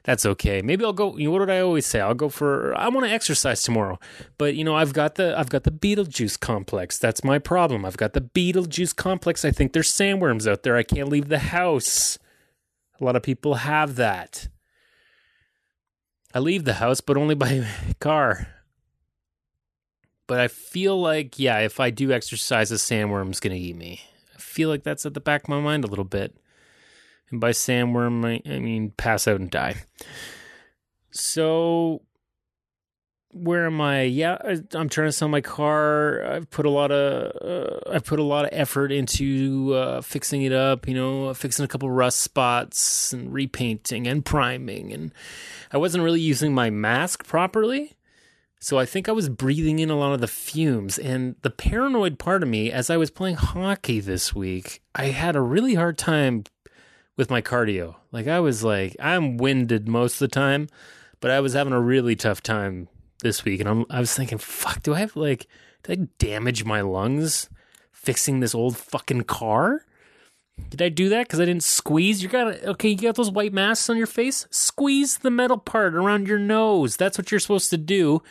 That's 0.05 0.27
okay. 0.27 0.61
Maybe 0.61 0.85
I'll 0.85 0.93
go. 0.93 1.17
You 1.17 1.25
know, 1.25 1.31
what 1.31 1.39
did 1.41 1.51
I 1.51 1.61
always 1.61 1.87
say? 1.87 1.99
I'll 2.01 2.15
go 2.15 2.29
for. 2.29 2.77
I 2.77 2.89
want 2.89 3.07
to 3.07 3.13
exercise 3.13 3.63
tomorrow, 3.63 3.99
but 4.37 4.55
you 4.55 4.63
know, 4.63 4.77
I've 4.77 4.93
got 4.93 5.15
the 5.15 5.39
I've 5.39 5.49
got 5.49 5.65
the 5.65 5.71
Beetlejuice 5.71 6.39
complex. 6.39 6.99
That's 6.99 7.25
my 7.25 7.39
problem. 7.39 7.87
I've 7.87 7.97
got 7.97 8.13
the 8.13 8.21
Beetlejuice 8.21 8.95
complex. 8.95 9.47
I 9.47 9.51
think 9.51 9.73
there's 9.73 9.91
sandworms 9.91 10.47
out 10.47 10.63
there. 10.63 10.77
I 10.77 10.83
can't 10.83 11.09
leave 11.09 11.29
the 11.29 11.39
house. 11.39 12.19
A 13.01 13.05
lot 13.05 13.17
of 13.17 13.23
people 13.23 13.55
have 13.55 13.97
that. 13.97 14.49
I 16.35 16.39
leave 16.39 16.65
the 16.65 16.75
house, 16.75 17.01
but 17.01 17.17
only 17.17 17.35
by 17.35 17.67
car. 18.01 18.49
But 20.27 20.41
I 20.41 20.49
feel 20.49 21.01
like, 21.01 21.39
yeah, 21.39 21.61
if 21.61 21.81
I 21.81 21.91
do 21.91 22.13
exercise, 22.13 22.71
a 22.71 22.77
sandworm's 22.77 23.41
to 23.41 23.53
eat 23.53 23.77
me. 23.77 24.01
I 24.35 24.39
feel 24.39 24.69
like 24.69 24.83
that's 24.83 25.07
at 25.07 25.15
the 25.15 25.21
back 25.21 25.45
of 25.45 25.49
my 25.49 25.61
mind 25.61 25.85
a 25.85 25.89
little 25.89 26.05
bit. 26.05 26.37
And 27.35 27.41
by 27.41 27.51
sandworm, 27.51 28.25
I, 28.25 28.49
I 28.49 28.61
mean 28.61 28.93
pass 28.97 29.27
out 29.27 29.41
and 29.41 29.51
die. 29.51 29.75
So, 31.11 32.03
where 33.33 33.67
am 33.67 33.81
I? 33.81 34.03
Yeah, 34.03 34.39
I'm 34.73 34.89
trying 34.89 35.09
to 35.09 35.13
sell 35.13 35.27
my 35.27 35.41
car. 35.41 36.25
I've 36.25 36.49
put 36.49 36.65
a 36.65 36.71
lot 36.71 36.93
of 36.93 37.33
uh, 37.43 37.91
I've 37.91 38.05
put 38.05 38.21
a 38.21 38.23
lot 38.23 38.45
of 38.45 38.51
effort 38.53 38.93
into 38.93 39.75
uh, 39.75 40.01
fixing 40.01 40.43
it 40.43 40.53
up. 40.53 40.87
You 40.87 40.95
know, 40.95 41.35
fixing 41.35 41.65
a 41.65 41.69
couple 41.69 41.91
rust 41.91 42.21
spots 42.21 43.13
and 43.13 43.33
repainting 43.33 44.07
and 44.07 44.25
priming. 44.25 44.93
And 44.93 45.13
I 45.73 45.79
wasn't 45.79 46.05
really 46.05 46.21
using 46.21 46.55
my 46.55 46.71
mask 46.71 47.27
properly. 47.27 47.97
So 48.61 48.79
I 48.79 48.87
think 48.87 49.09
I 49.09 49.13
was 49.13 49.29
breathing 49.29 49.81
in 49.81 49.91
a 49.91 49.99
lot 49.99 50.15
of 50.15 50.21
the 50.21 50.29
fumes. 50.29 50.99
And 50.99 51.35
the 51.43 51.51
paranoid 51.51 52.17
part 52.21 52.45
of 52.45 52.49
me, 52.49 52.71
as 52.71 52.91
I 52.91 52.97
was 52.97 53.11
playing 53.11 53.35
hockey 53.35 53.99
this 53.99 54.37
week, 54.37 54.83
I 54.95 55.07
had 55.07 55.35
a 55.35 55.43
really 55.43 55.75
hard 55.75 55.99
time 55.99 56.45
with 57.17 57.31
my 57.31 57.43
cardio. 57.43 57.97
Like 58.13 58.27
I 58.27 58.41
was 58.41 58.65
like, 58.65 58.97
I'm 59.01 59.37
winded 59.37 59.89
most 59.89 60.15
of 60.15 60.19
the 60.21 60.29
time, 60.29 60.69
but 61.21 61.31
I 61.31 61.41
was 61.41 61.53
having 61.53 61.73
a 61.73 61.81
really 61.81 62.17
tough 62.17 62.43
time 62.43 62.89
this 63.23 63.45
week. 63.45 63.61
And 63.61 63.69
I'm, 63.69 63.85
I 63.91 64.01
was 64.01 64.15
thinking, 64.15 64.39
fuck, 64.39 64.83
do 64.83 64.95
I 64.95 65.01
have 65.01 65.17
like, 65.17 65.47
did 65.83 66.01
I 66.01 66.09
damage 66.19 66.65
my 66.65 66.81
lungs 66.81 67.49
fixing 67.93 68.41
this 68.41 68.55
old 68.55 68.77
fucking 68.77 69.23
car? 69.23 69.85
Did 70.71 70.83
I 70.83 70.89
do 70.89 71.09
that 71.09 71.27
because 71.27 71.41
I 71.41 71.47
didn't 71.47 71.65
squeeze? 71.65 72.23
You 72.23 72.29
got 72.29 72.63
okay. 72.63 72.91
You 72.91 72.97
got 72.97 73.17
those 73.17 73.31
white 73.31 73.53
masks 73.53 73.91
on 73.91 73.97
your 73.97 74.07
face. 74.07 74.47
Squeeze 74.53 75.19
the 75.19 75.31
metal 75.31 75.59
part 75.59 75.97
around 75.97 76.29
your 76.29 76.39
nose. 76.39 76.97
That's 76.97 77.19
what 77.19 77.33
you're 77.33 77.41
supposed 77.41 77.71
to 77.71 77.77
do 77.77 78.23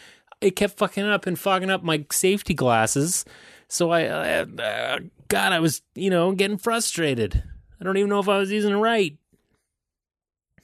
it 0.44 0.56
kept 0.56 0.78
fucking 0.78 1.04
up 1.04 1.26
and 1.26 1.40
fogging 1.40 1.70
up 1.70 1.84
my 1.84 2.06
safety 2.12 2.54
glasses. 2.54 3.26
So 3.68 3.92
I, 3.92 4.06
uh, 4.06 5.00
God, 5.30 5.54
I 5.54 5.60
was, 5.60 5.82
you 5.96 6.10
know, 6.10 6.34
getting 6.34 6.58
frustrated. 6.58 7.44
I 7.84 7.86
don't 7.86 7.98
even 7.98 8.10
know 8.10 8.22
if 8.22 8.30
I 8.30 8.38
was 8.38 8.50
using 8.50 8.72
it 8.72 8.78
right. 8.78 9.18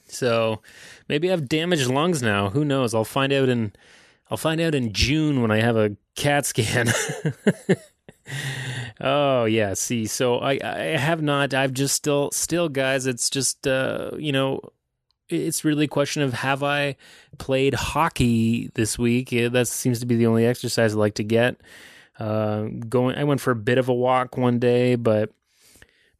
So 0.06 0.62
maybe 1.06 1.28
I 1.28 1.32
have 1.32 1.50
damaged 1.50 1.86
lungs 1.86 2.22
now. 2.22 2.48
Who 2.48 2.64
knows? 2.64 2.94
I'll 2.94 3.04
find 3.04 3.30
out 3.30 3.50
in 3.50 3.74
I'll 4.30 4.38
find 4.38 4.58
out 4.58 4.74
in 4.74 4.94
June 4.94 5.42
when 5.42 5.50
I 5.50 5.60
have 5.60 5.76
a 5.76 5.98
CAT 6.16 6.46
scan. 6.46 6.90
oh 9.02 9.44
yeah, 9.44 9.74
see, 9.74 10.06
so 10.06 10.38
I 10.38 10.58
I 10.64 10.96
have 10.96 11.20
not. 11.20 11.52
I've 11.52 11.74
just 11.74 11.94
still 11.94 12.30
still 12.32 12.70
guys. 12.70 13.06
It's 13.06 13.28
just 13.28 13.66
uh, 13.66 14.12
you 14.16 14.32
know 14.32 14.60
it's 15.28 15.62
really 15.62 15.84
a 15.84 15.88
question 15.88 16.22
of 16.22 16.32
have 16.32 16.62
I 16.62 16.96
played 17.36 17.74
hockey 17.74 18.70
this 18.76 18.98
week? 18.98 19.30
Yeah, 19.30 19.48
that 19.48 19.68
seems 19.68 20.00
to 20.00 20.06
be 20.06 20.16
the 20.16 20.26
only 20.26 20.46
exercise 20.46 20.94
I 20.94 20.98
like 20.98 21.16
to 21.16 21.24
get. 21.24 21.60
Uh, 22.18 22.68
going, 22.88 23.16
I 23.16 23.24
went 23.24 23.42
for 23.42 23.50
a 23.50 23.56
bit 23.56 23.76
of 23.76 23.90
a 23.90 23.94
walk 23.94 24.38
one 24.38 24.58
day, 24.58 24.94
but 24.94 25.34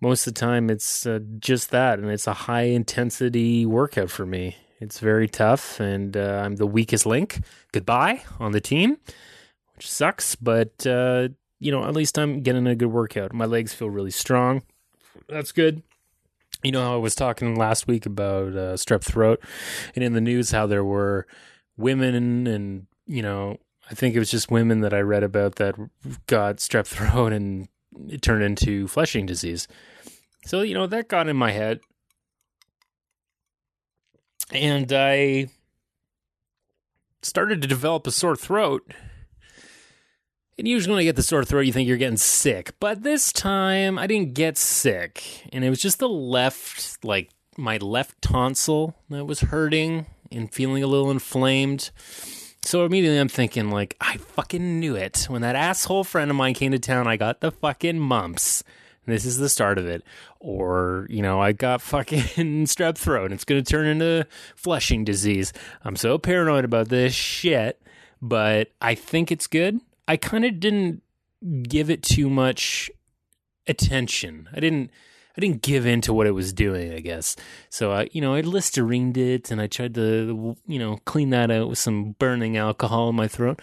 most 0.01 0.27
of 0.27 0.35
the 0.35 0.41
time 0.41 0.71
it's 0.71 1.07
uh, 1.07 1.21
just 1.39 1.71
that, 1.71 1.99
and 1.99 2.11
it's 2.11 2.27
a 2.27 2.35
high 2.35 2.63
intensity 2.63 3.67
workout 3.67 4.11
for 4.11 4.27
me. 4.27 4.57
It's 4.81 4.99
very 4.99 5.29
tough, 5.29 5.79
and 5.79 6.17
uh, 6.17 6.43
I'm 6.45 6.57
the 6.57 6.67
weakest 6.67 7.07
link. 7.07 7.43
Goodbye 7.73 8.23
on 8.39 8.53
the 8.53 8.61
team, 8.61 8.97
which 9.77 9.91
sucks, 9.91 10.35
but 10.35 10.87
uh, 10.87 11.29
you 11.59 11.71
know 11.71 11.85
at 11.85 11.95
least 11.95 12.19
I'm 12.19 12.43
getting 12.43 12.67
a 12.67 12.75
good 12.75 12.93
workout. 12.93 13.33
My 13.33 13.47
legs 13.47 13.75
feel 13.75 13.91
really 13.91 14.11
strong. 14.11 14.63
That's 15.29 15.53
good 15.53 15.83
you 16.63 16.73
know 16.73 16.83
how 16.83 16.95
I 16.95 16.99
was 16.99 17.15
talking 17.15 17.57
last 17.57 17.87
week 17.87 18.07
about 18.07 18.49
uh, 18.49 18.75
strep 18.75 19.03
throat, 19.03 19.43
and 19.95 20.05
in 20.05 20.13
the 20.13 20.21
news 20.21 20.51
how 20.51 20.67
there 20.67 20.85
were 20.85 21.27
women 21.77 22.47
and 22.47 22.87
you 23.07 23.23
know 23.23 23.57
I 23.91 23.95
think 23.95 24.15
it 24.15 24.19
was 24.19 24.31
just 24.31 24.51
women 24.51 24.81
that 24.81 24.95
I 24.95 25.01
read 25.01 25.23
about 25.23 25.57
that 25.57 25.75
got 26.27 26.57
strep 26.57 26.87
throat 26.87 27.33
and 27.33 27.69
it 28.09 28.23
turned 28.23 28.45
into 28.45 28.87
flesh-eating 28.87 29.27
disease. 29.27 29.67
So 30.45 30.63
you 30.63 30.75
know 30.75 30.87
that 30.87 31.09
got 31.09 31.29
in 31.29 31.37
my 31.37 31.53
head, 31.53 31.81
and 34.53 34.93
I 34.93 35.49
started 37.23 37.63
to 37.63 37.69
develop 37.69 38.07
a 38.07 38.11
sore 38.11 38.37
throat 38.37 38.93
and 40.61 40.69
usually 40.69 40.93
when 40.93 41.01
I 41.01 41.05
get 41.05 41.17
the 41.17 41.23
sore 41.23 41.43
throat, 41.43 41.63
you 41.63 41.73
think 41.73 41.89
you're 41.89 41.97
getting 41.97 42.19
sick. 42.19 42.75
But 42.81 43.03
this 43.03 43.33
time 43.33 43.99
I 43.99 44.07
didn't 44.07 44.35
get 44.35 44.59
sick. 44.59 45.49
And 45.55 45.65
it 45.65 45.71
was 45.71 45.81
just 45.81 46.01
the 46.01 46.09
left, 46.09 47.03
like 47.03 47.31
my 47.57 47.79
left 47.79 48.21
tonsil 48.21 48.95
that 49.09 49.25
was 49.25 49.41
hurting 49.41 50.05
and 50.31 50.53
feeling 50.53 50.83
a 50.83 50.87
little 50.87 51.11
inflamed. 51.11 51.91
So 52.61 52.85
immediately 52.85 53.19
I'm 53.19 53.31
thinking, 53.31 53.71
like, 53.71 53.97
I 54.03 54.19
fucking 54.19 54.79
knew 54.79 54.97
it. 54.97 55.25
When 55.31 55.41
that 55.41 55.57
asshole 55.57 56.05
friend 56.05 56.31
of 56.31 56.37
mine 56.37 56.53
came 56.53 56.73
to 56.73 56.79
town, 56.79 57.07
I 57.07 57.17
got 57.17 57.41
the 57.41 57.51
fucking 57.51 57.99
mumps. 57.99 58.63
This 59.07 59.25
is 59.25 59.39
the 59.39 59.49
start 59.49 59.79
of 59.79 59.87
it. 59.87 60.03
Or, 60.39 61.07
you 61.11 61.23
know, 61.23 61.41
I 61.41 61.53
got 61.53 61.81
fucking 61.83 62.67
strep 62.67 62.97
throat. 62.97 63.33
It's 63.33 63.45
going 63.45 63.63
to 63.63 63.71
turn 63.71 63.87
into 63.87 64.27
flesh-eating 64.57 65.05
disease. 65.05 65.53
I'm 65.85 65.97
so 65.97 66.19
paranoid 66.19 66.65
about 66.65 66.89
this 66.89 67.13
shit, 67.13 67.81
but 68.21 68.69
I 68.81 68.95
think 68.95 69.33
it's 69.33 69.47
good. 69.47 69.81
I 70.07 70.17
kind 70.17 70.45
of 70.45 70.61
didn't 70.61 71.03
give 71.63 71.91
it 71.91 72.03
too 72.03 72.29
much 72.29 72.91
attention. 73.67 74.49
I 74.53 74.61
didn't 74.61 74.91
I 75.37 75.41
didn't 75.41 75.63
give 75.63 75.87
in 75.87 76.01
to 76.03 76.13
what 76.13 76.27
it 76.27 76.33
was 76.33 76.53
doing, 76.53 76.93
I 76.93 77.01
guess. 77.01 77.37
So 77.69 77.93
I, 77.93 78.09
you 78.13 78.21
know, 78.21 78.35
I 78.35 78.43
Listerined 78.43 79.17
it 79.17 79.51
and 79.51 79.61
I 79.61 79.69
tried 79.69 79.95
to, 79.95 80.57
you 80.67 80.79
know, 80.79 80.99
clean 81.05 81.31
that 81.31 81.51
out 81.51 81.69
with 81.69 81.79
some 81.79 82.13
burning 82.19 82.57
alcohol 82.57 83.11
in 83.11 83.15
my 83.15 83.29
throat. 83.29 83.63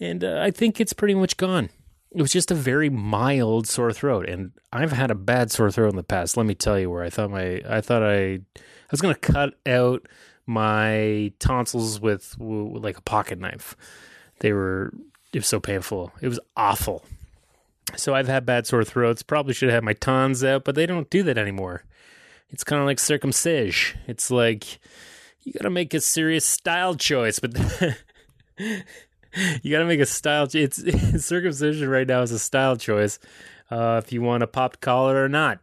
And 0.00 0.24
uh, 0.24 0.40
I 0.42 0.50
think 0.50 0.80
it's 0.80 0.92
pretty 0.92 1.14
much 1.14 1.36
gone. 1.36 1.70
It 2.14 2.22
was 2.22 2.32
just 2.32 2.50
a 2.50 2.54
very 2.54 2.88
mild 2.90 3.66
sore 3.66 3.92
throat, 3.92 4.28
and 4.28 4.52
I've 4.72 4.92
had 4.92 5.10
a 5.10 5.16
bad 5.16 5.50
sore 5.50 5.70
throat 5.70 5.90
in 5.90 5.96
the 5.96 6.04
past. 6.04 6.36
Let 6.36 6.46
me 6.46 6.54
tell 6.54 6.78
you, 6.78 6.88
where 6.88 7.02
I 7.02 7.10
thought 7.10 7.30
my, 7.30 7.60
I 7.68 7.80
thought 7.80 8.02
I, 8.02 8.34
I 8.34 8.40
was 8.90 9.00
gonna 9.00 9.14
cut 9.16 9.54
out 9.66 10.06
my 10.46 11.32
tonsils 11.38 12.00
with, 12.00 12.38
with 12.38 12.84
like 12.84 12.98
a 12.98 13.02
pocket 13.02 13.40
knife. 13.40 13.76
They 14.40 14.52
were 14.52 14.92
it 15.34 15.40
was 15.40 15.48
so 15.48 15.60
painful. 15.60 16.12
It 16.20 16.28
was 16.28 16.40
awful. 16.56 17.04
So 17.96 18.14
I've 18.14 18.28
had 18.28 18.46
bad 18.46 18.66
sore 18.66 18.84
throats. 18.84 19.22
Probably 19.22 19.52
should 19.52 19.68
have 19.68 19.74
had 19.74 19.84
my 19.84 19.92
tons 19.92 20.44
out, 20.44 20.64
but 20.64 20.74
they 20.74 20.86
don't 20.86 21.10
do 21.10 21.22
that 21.24 21.36
anymore. 21.36 21.84
It's 22.50 22.64
kind 22.64 22.80
of 22.80 22.86
like 22.86 23.00
circumcision. 23.00 23.98
It's 24.06 24.30
like 24.30 24.78
you 25.42 25.52
got 25.52 25.64
to 25.64 25.70
make 25.70 25.92
a 25.92 26.00
serious 26.00 26.44
style 26.44 26.94
choice, 26.94 27.40
but 27.40 27.56
you 29.62 29.70
got 29.70 29.80
to 29.80 29.84
make 29.84 30.00
a 30.00 30.06
style. 30.06 30.48
It's, 30.52 30.78
it's, 30.78 31.24
circumcision 31.26 31.88
right 31.88 32.06
now 32.06 32.22
is 32.22 32.32
a 32.32 32.38
style 32.38 32.76
choice. 32.76 33.18
Uh, 33.70 34.00
if 34.04 34.12
you 34.12 34.22
want 34.22 34.42
a 34.42 34.46
popped 34.46 34.80
collar 34.80 35.22
or 35.22 35.28
not, 35.28 35.60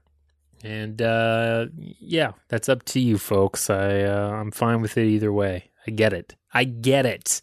and 0.64 1.02
uh, 1.02 1.68
yeah, 2.00 2.32
that's 2.50 2.70
up 2.70 2.84
to 2.84 3.00
you, 3.00 3.18
folks. 3.18 3.70
I 3.70 4.02
uh, 4.02 4.32
I'm 4.32 4.52
fine 4.52 4.82
with 4.82 4.98
it 4.98 5.08
either 5.08 5.32
way. 5.32 5.72
I 5.88 5.92
get 5.92 6.14
it. 6.14 6.36
I 6.54 6.64
get 6.64 7.06
it. 7.06 7.42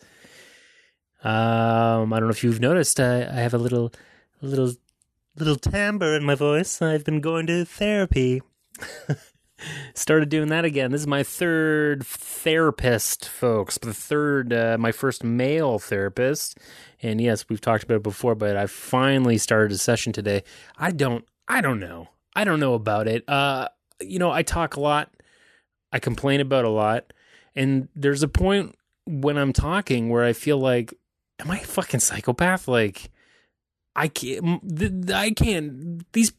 Um, 1.25 2.13
I 2.13 2.21
don't 2.21 2.29
know 2.29 2.33
if 2.33 2.45
you've 2.45 2.61
noticed, 2.61 3.01
I, 3.01 3.23
I 3.23 3.41
have 3.41 3.55
a 3.55 3.59
little, 3.59 3.93
little, 4.41 4.73
little 5.37 5.57
timbre 5.57 6.15
in 6.15 6.25
my 6.25 6.37
voice. 6.37 6.81
I've 6.81 7.05
been 7.05 7.21
going 7.21 7.47
to 7.49 7.65
therapy. 7.65 8.43
Started 9.95 10.29
doing 10.29 10.49
that 10.49 10.65
again. 10.65 10.93
This 10.93 11.01
is 11.01 11.07
my 11.07 11.23
third 11.23 12.05
therapist, 12.05 13.29
folks. 13.29 13.79
The 13.79 13.95
third, 13.95 14.53
uh, 14.53 14.77
my 14.79 14.93
first 14.93 15.25
male 15.25 15.79
therapist. 15.79 16.59
And 17.03 17.21
yes, 17.21 17.49
we've 17.49 17.61
talked 17.61 17.85
about 17.85 17.97
it 17.97 18.03
before, 18.03 18.35
but 18.35 18.57
I 18.57 18.67
finally 18.67 19.39
started 19.39 19.73
a 19.73 19.79
session 19.79 20.13
today. 20.13 20.43
I 20.77 20.91
don't, 20.91 21.25
I 21.47 21.61
don't 21.61 21.81
know. 21.81 22.09
I 22.35 22.45
don't 22.45 22.61
know 22.61 22.75
about 22.75 23.09
it. 23.09 23.29
Uh, 23.29 23.69
you 24.01 24.19
know, 24.19 24.31
I 24.31 24.43
talk 24.43 24.77
a 24.77 24.81
lot. 24.81 25.11
I 25.93 25.99
complain 25.99 26.41
about 26.41 26.65
a 26.65 26.71
lot. 26.71 27.13
And 27.57 27.89
there's 27.97 28.23
a 28.23 28.29
point 28.29 28.77
when 29.07 29.37
I'm 29.37 29.53
talking 29.53 30.09
where 30.11 30.25
I 30.25 30.33
feel 30.33 30.59
like 30.59 30.95
am 31.41 31.51
I 31.51 31.59
a 31.59 31.65
fucking 31.65 32.01
psychopath? 32.01 32.69
Like, 32.69 33.11
I 33.97 34.09
can't, 34.09 35.11
I 35.11 35.31
can't, 35.31 36.13
these, 36.13 36.33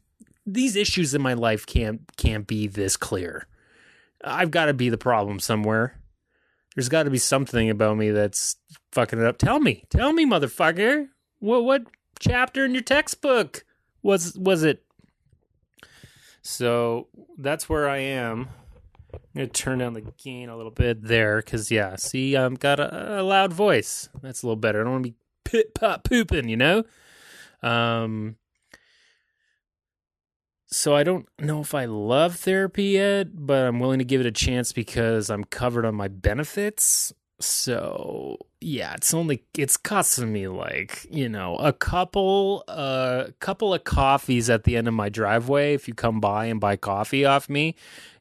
these 0.54 0.76
issues 0.76 1.14
in 1.14 1.22
my 1.22 1.34
life 1.34 1.66
can't, 1.66 2.02
can't 2.18 2.48
be 2.48 2.68
this 2.68 2.98
clear. 2.98 3.48
I've 4.24 4.52
got 4.52 4.66
to 4.66 4.74
be 4.74 4.90
the 4.90 4.98
problem 4.98 5.40
somewhere. 5.40 6.00
There's 6.76 6.90
got 6.90 7.04
to 7.04 7.10
be 7.10 7.18
something 7.18 7.70
about 7.70 7.98
me 7.98 8.12
that's 8.12 8.56
fucking 8.92 9.20
it 9.20 9.26
up. 9.26 9.38
Tell 9.38 9.60
me, 9.60 9.84
tell 9.90 10.14
me, 10.14 10.26
motherfucker. 10.26 11.08
What, 11.40 11.64
what, 11.64 11.84
chapter 12.20 12.66
in 12.66 12.74
your 12.74 12.84
textbook. 12.84 13.66
Was 14.02 14.38
was 14.38 14.64
it? 14.64 14.84
So 16.42 17.08
that's 17.38 17.68
where 17.68 17.90
I 17.90 17.98
am. 17.98 18.48
I'm 19.14 19.20
gonna 19.36 19.48
turn 19.48 19.80
down 19.80 19.94
the 19.94 20.06
gain 20.24 20.48
a 20.48 20.56
little 20.56 20.72
bit 20.72 21.04
there, 21.04 21.42
because 21.42 21.70
yeah, 21.70 21.98
see, 21.98 22.38
I've 22.38 22.60
got 22.60 22.80
a, 22.80 23.20
a 23.20 23.24
loud 23.24 23.52
voice. 23.52 24.08
That's 24.22 24.42
a 24.42 24.46
little 24.46 24.56
better. 24.56 24.80
I 24.80 24.84
don't 24.84 24.94
want 24.94 25.06
to 25.06 25.12
be 25.12 25.18
pit 25.44 25.76
pop 25.76 26.04
pooping, 26.06 26.48
you 26.48 26.56
know. 26.56 26.84
Um. 27.62 28.38
So 30.72 30.96
I 30.96 31.04
don't 31.04 31.28
know 31.40 31.62
if 31.62 31.74
I 31.74 31.86
love 31.86 32.36
therapy 32.36 32.84
yet, 32.84 33.30
but 33.34 33.66
I'm 33.66 33.80
willing 33.80 33.98
to 34.00 34.06
give 34.06 34.22
it 34.22 34.28
a 34.28 34.32
chance 34.32 34.72
because 34.72 35.32
I'm 35.32 35.44
covered 35.44 35.84
on 35.84 35.96
my 35.96 36.08
benefits. 36.08 37.12
So 37.42 38.38
yeah, 38.60 38.96
it's 38.96 39.14
only 39.14 39.44
it's 39.58 39.78
costing 39.78 40.34
me 40.34 40.50
like 40.50 41.08
you 41.10 41.30
know 41.30 41.56
a 41.56 41.72
couple 41.72 42.66
a 42.68 42.72
uh, 42.72 43.28
couple 43.40 43.74
of 43.74 43.86
coffees 43.86 44.50
at 44.50 44.66
the 44.66 44.76
end 44.76 44.90
of 44.90 44.94
my 44.94 45.08
driveway. 45.08 45.74
If 45.74 45.88
you 45.88 45.94
come 45.94 46.20
by 46.20 46.48
and 46.48 46.60
buy 46.60 46.76
coffee 46.76 47.24
off 47.24 47.48
me, 47.48 47.76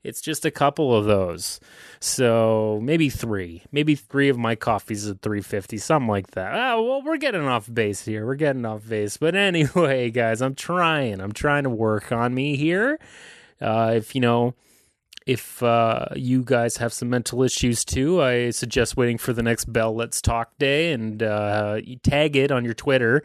it's 0.04 0.20
just 0.20 0.44
a 0.44 0.52
couple 0.52 0.94
of 0.94 1.06
those. 1.06 1.58
So 1.98 2.78
maybe 2.80 3.10
three, 3.10 3.64
maybe 3.72 3.96
three 3.96 4.28
of 4.28 4.38
my 4.38 4.54
coffees 4.54 5.08
at 5.08 5.20
three 5.20 5.42
fifty, 5.42 5.78
something 5.78 6.08
like 6.08 6.28
that. 6.32 6.54
Oh 6.54 6.84
well, 6.84 7.02
we're 7.02 7.16
getting 7.16 7.48
off 7.48 7.68
base 7.72 8.04
here. 8.04 8.25
We're 8.25 8.37
getting 8.37 8.64
off 8.64 8.88
base, 8.88 9.16
but 9.16 9.34
anyway, 9.34 10.10
guys, 10.10 10.40
I'm 10.40 10.54
trying. 10.54 11.20
I'm 11.20 11.32
trying 11.32 11.64
to 11.64 11.70
work 11.70 12.12
on 12.12 12.34
me 12.34 12.54
here. 12.54 13.00
Uh, 13.60 13.94
if 13.96 14.14
you 14.14 14.20
know 14.20 14.54
if 15.28 15.62
uh, 15.62 16.06
you 16.16 16.42
guys 16.42 16.78
have 16.78 16.92
some 16.92 17.11
mental 17.11 17.42
issues 17.42 17.85
too, 17.85 18.23
I 18.23 18.49
suggest 18.50 18.97
waiting 18.97 19.18
for 19.18 19.35
the 19.35 19.42
next 19.42 19.66
Bell 19.66 19.94
Let's 19.94 20.23
Talk 20.23 20.56
Day 20.58 20.92
and 20.92 21.23
uh, 21.23 21.82
tag 22.02 22.35
it 22.35 22.50
on 22.50 22.64
your 22.64 22.73
Twitter 22.73 23.23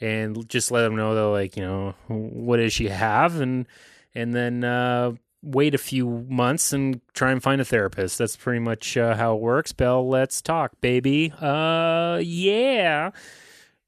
and 0.00 0.48
just 0.48 0.70
let 0.70 0.82
them 0.82 0.94
know 0.94 1.14
that, 1.16 1.26
like, 1.26 1.56
you 1.56 1.64
know, 1.64 1.94
what 2.06 2.60
is 2.60 2.72
she 2.72 2.88
have 2.88 3.40
and 3.40 3.66
and 4.14 4.32
then 4.32 4.62
uh, 4.62 5.12
wait 5.42 5.74
a 5.74 5.78
few 5.78 6.24
months 6.28 6.72
and 6.72 7.00
try 7.14 7.32
and 7.32 7.42
find 7.42 7.60
a 7.60 7.64
therapist. 7.64 8.18
That's 8.18 8.36
pretty 8.36 8.60
much 8.60 8.96
uh, 8.96 9.16
how 9.16 9.34
it 9.34 9.40
works. 9.40 9.72
Bell, 9.72 10.08
let's 10.08 10.40
talk, 10.40 10.80
baby. 10.80 11.32
Uh, 11.40 12.20
yeah. 12.22 13.10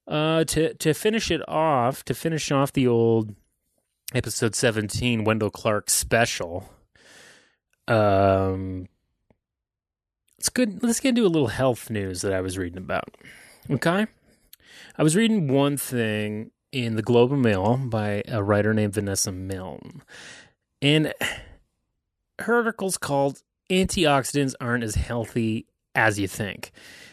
Uh, 0.09 0.43
to 0.45 0.75
to 0.75 0.95
finish 0.95 1.31
it 1.31 1.43
off, 1.49 2.05
to 2.07 2.15
finish 2.15 2.51
off 2.51 2.73
the 2.73 2.89
old 2.89 3.37
episode 4.13 4.57
seventeen, 4.57 5.23
Wendel 5.23 5.49
Clark 5.49 5.89
special. 5.89 6.69
Um, 7.89 8.89
it's 10.39 10.49
good. 10.49 10.83
Let's 10.83 11.01
get 11.01 11.11
into 11.11 11.27
a 11.27 11.29
little 11.29 11.49
health 11.49 11.91
news 11.91 12.23
that 12.23 12.33
I 12.33 12.41
was 12.41 12.59
reading 12.59 12.79
about. 12.79 13.17
Okay, 13.71 14.07
I 14.97 15.03
was 15.03 15.17
reading 15.17 15.49
one 15.49 15.77
thing 15.77 16.51
in 16.73 16.97
the 16.97 17.03
Globe 17.03 17.33
and 17.33 17.43
Mail 17.43 17.77
by 17.77 18.23
a 18.27 18.43
writer 18.43 18.73
named 18.75 18.95
Vanessa 18.95 19.33
Milne, 19.33 20.03
and 20.81 21.13
her 22.41 22.55
article's 22.57 22.99
called 22.99 23.43
"Antioxidants 23.71 24.55
Aren't 24.61 24.85
as 24.85 24.95
Healthy 24.95 25.67
as 25.95 26.19
You 26.19 26.29
Think," 26.29 26.73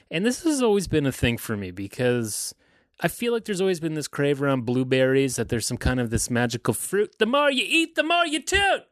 and 0.10 0.26
this 0.26 0.44
has 0.44 0.62
always 0.62 0.88
been 0.88 1.06
a 1.06 1.12
thing 1.12 1.38
for 1.38 1.58
me 1.58 1.72
because. 1.72 2.54
I 3.02 3.08
feel 3.08 3.32
like 3.32 3.46
there's 3.46 3.62
always 3.62 3.80
been 3.80 3.94
this 3.94 4.10
crave 4.10 4.42
around 4.42 4.66
blueberries 4.66 5.38
that 5.38 5.48
there's 5.48 5.66
some 5.66 5.78
kind 5.78 6.02
of 6.02 6.10
this 6.10 6.30
magical 6.30 6.74
fruit. 6.74 7.18
The 7.18 7.26
more 7.26 7.50
you 7.50 7.64
eat, 7.66 7.96
the 7.96 8.04
more 8.04 8.26
you 8.26 8.42
toot. 8.42 8.84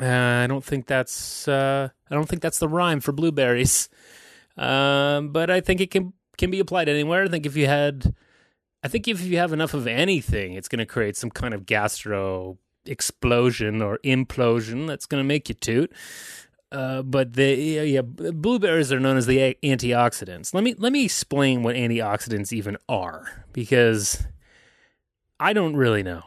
Uh, 0.00 0.42
I 0.42 0.46
don't 0.46 0.64
think 0.64 0.86
that's 0.86 1.46
uh, 1.46 1.88
I 2.10 2.14
don't 2.14 2.28
think 2.28 2.42
that's 2.42 2.58
the 2.58 2.68
rhyme 2.68 3.00
for 3.00 3.12
blueberries, 3.12 3.88
um, 4.56 5.28
but 5.28 5.50
I 5.50 5.60
think 5.60 5.80
it 5.80 5.90
can 5.90 6.12
can 6.36 6.50
be 6.50 6.58
applied 6.58 6.88
anywhere. 6.88 7.24
I 7.24 7.28
think 7.28 7.46
if 7.46 7.56
you 7.56 7.66
had, 7.66 8.14
I 8.82 8.88
think 8.88 9.06
if 9.06 9.22
you 9.22 9.38
have 9.38 9.52
enough 9.52 9.72
of 9.72 9.86
anything, 9.86 10.54
it's 10.54 10.68
going 10.68 10.80
to 10.80 10.86
create 10.86 11.16
some 11.16 11.30
kind 11.30 11.54
of 11.54 11.64
gastro 11.64 12.58
explosion 12.86 13.80
or 13.80 13.98
implosion 14.04 14.86
that's 14.86 15.06
going 15.06 15.22
to 15.22 15.26
make 15.26 15.48
you 15.48 15.54
toot. 15.54 15.92
Uh, 16.72 17.02
but 17.02 17.34
the 17.34 17.54
yeah, 17.54 17.82
yeah, 17.82 18.02
blueberries 18.02 18.92
are 18.92 18.98
known 18.98 19.16
as 19.16 19.26
the 19.26 19.56
antioxidants. 19.62 20.52
Let 20.52 20.64
me 20.64 20.74
let 20.76 20.92
me 20.92 21.04
explain 21.04 21.62
what 21.62 21.76
antioxidants 21.76 22.52
even 22.52 22.76
are 22.88 23.44
because 23.52 24.26
I 25.38 25.52
don't 25.52 25.76
really 25.76 26.02
know. 26.02 26.24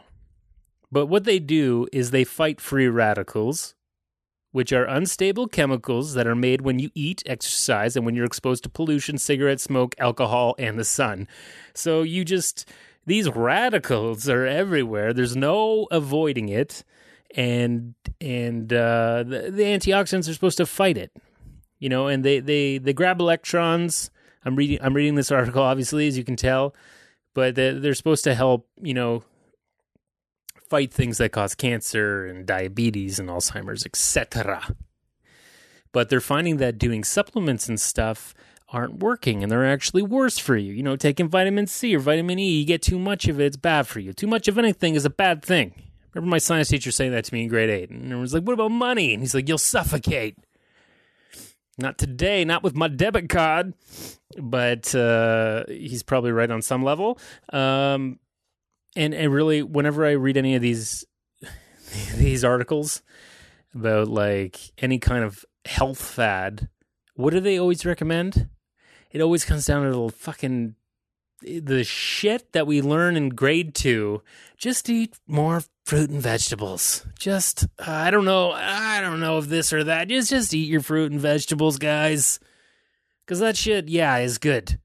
But 0.90 1.06
what 1.06 1.24
they 1.24 1.38
do 1.38 1.86
is 1.92 2.10
they 2.10 2.24
fight 2.24 2.60
free 2.60 2.88
radicals, 2.88 3.74
which 4.52 4.72
are 4.72 4.84
unstable 4.86 5.46
chemicals 5.46 6.14
that 6.14 6.26
are 6.26 6.34
made 6.34 6.62
when 6.62 6.78
you 6.78 6.90
eat, 6.94 7.22
exercise, 7.26 7.96
and 7.96 8.06
when 8.06 8.14
you're 8.14 8.24
exposed 8.24 8.62
to 8.64 8.70
pollution, 8.70 9.18
cigarette 9.18 9.60
smoke, 9.60 9.94
alcohol, 9.98 10.54
and 10.58 10.78
the 10.78 10.84
sun. 10.84 11.28
So 11.74 12.02
you 12.02 12.24
just, 12.24 12.68
these 13.04 13.28
radicals 13.28 14.28
are 14.28 14.46
everywhere. 14.46 15.12
There's 15.12 15.36
no 15.36 15.86
avoiding 15.90 16.48
it. 16.48 16.84
And 17.36 17.94
and 18.22 18.72
uh, 18.72 19.22
the, 19.22 19.50
the 19.52 19.64
antioxidants 19.64 20.30
are 20.30 20.32
supposed 20.32 20.56
to 20.56 20.64
fight 20.64 20.96
it, 20.96 21.12
you 21.78 21.90
know. 21.90 22.06
And 22.06 22.24
they, 22.24 22.40
they, 22.40 22.78
they 22.78 22.94
grab 22.94 23.20
electrons. 23.20 24.10
I'm 24.46 24.56
reading 24.56 24.78
I'm 24.80 24.94
reading 24.94 25.14
this 25.14 25.30
article, 25.30 25.62
obviously, 25.62 26.08
as 26.08 26.16
you 26.16 26.24
can 26.24 26.36
tell, 26.36 26.74
but 27.34 27.54
they're, 27.54 27.78
they're 27.78 27.92
supposed 27.92 28.24
to 28.24 28.34
help, 28.34 28.66
you 28.80 28.94
know, 28.94 29.24
fight 30.68 30.92
things 30.92 31.18
that 31.18 31.32
cause 31.32 31.54
cancer 31.54 32.26
and 32.26 32.46
diabetes 32.46 33.18
and 33.18 33.28
Alzheimer's, 33.28 33.84
etc. 33.86 34.74
But 35.92 36.08
they're 36.08 36.20
finding 36.20 36.58
that 36.58 36.78
doing 36.78 37.04
supplements 37.04 37.68
and 37.68 37.80
stuff 37.80 38.34
aren't 38.70 38.98
working 38.98 39.42
and 39.42 39.50
they're 39.50 39.66
actually 39.66 40.02
worse 40.02 40.38
for 40.38 40.56
you. 40.56 40.72
You 40.72 40.82
know, 40.82 40.96
taking 40.96 41.28
vitamin 41.28 41.66
C 41.66 41.94
or 41.96 42.00
vitamin 42.00 42.38
E, 42.38 42.60
you 42.60 42.66
get 42.66 42.82
too 42.82 42.98
much 42.98 43.26
of 43.28 43.40
it, 43.40 43.46
it's 43.46 43.56
bad 43.56 43.86
for 43.86 44.00
you. 44.00 44.12
Too 44.12 44.26
much 44.26 44.48
of 44.48 44.58
anything 44.58 44.94
is 44.94 45.04
a 45.04 45.10
bad 45.10 45.42
thing. 45.42 45.74
Remember 46.12 46.30
my 46.30 46.38
science 46.38 46.68
teacher 46.68 46.90
saying 46.90 47.12
that 47.12 47.24
to 47.24 47.34
me 47.34 47.42
in 47.42 47.48
grade 47.48 47.70
eight. 47.70 47.90
And 47.90 48.20
was 48.20 48.34
like, 48.34 48.42
what 48.42 48.54
about 48.54 48.70
money? 48.70 49.12
And 49.12 49.22
he's 49.22 49.34
like, 49.34 49.48
you'll 49.48 49.58
suffocate. 49.58 50.36
Not 51.78 51.96
today, 51.96 52.44
not 52.44 52.64
with 52.64 52.74
my 52.74 52.88
debit 52.88 53.28
card, 53.28 53.72
but 54.36 54.92
uh, 54.94 55.64
he's 55.68 56.02
probably 56.02 56.32
right 56.32 56.50
on 56.50 56.60
some 56.60 56.82
level. 56.82 57.20
Um, 57.52 58.18
and 58.98 59.14
and 59.14 59.32
really 59.32 59.62
whenever 59.62 60.04
i 60.04 60.10
read 60.10 60.36
any 60.36 60.54
of 60.54 60.62
these 60.62 61.04
these 62.16 62.44
articles 62.44 63.02
about 63.74 64.08
like 64.08 64.58
any 64.78 64.98
kind 64.98 65.24
of 65.24 65.44
health 65.64 66.00
fad 66.00 66.68
what 67.18 67.32
do 67.32 67.40
they 67.40 67.58
always 67.58 67.84
recommend? 67.84 68.48
It 69.10 69.20
always 69.20 69.44
comes 69.44 69.66
down 69.66 69.84
to 69.84 69.90
the 69.90 70.08
fucking 70.08 70.76
the 71.40 71.82
shit 71.82 72.52
that 72.52 72.66
we 72.66 72.80
learn 72.80 73.16
in 73.16 73.28
grade 73.28 73.72
2 73.72 74.20
just 74.56 74.90
eat 74.90 75.16
more 75.26 75.62
fruit 75.84 76.10
and 76.10 76.22
vegetables. 76.22 77.06
Just 77.18 77.64
uh, 77.78 77.90
i 77.90 78.10
don't 78.10 78.24
know 78.24 78.52
i 78.52 79.00
don't 79.00 79.20
know 79.20 79.38
if 79.38 79.46
this 79.46 79.72
or 79.72 79.82
that. 79.84 80.08
Just 80.08 80.30
just 80.30 80.54
eat 80.54 80.68
your 80.68 80.80
fruit 80.80 81.10
and 81.10 81.20
vegetables 81.20 81.76
guys. 81.78 82.38
Cuz 83.26 83.40
that 83.40 83.56
shit 83.56 83.88
yeah 83.88 84.18
is 84.18 84.38
good. 84.38 84.78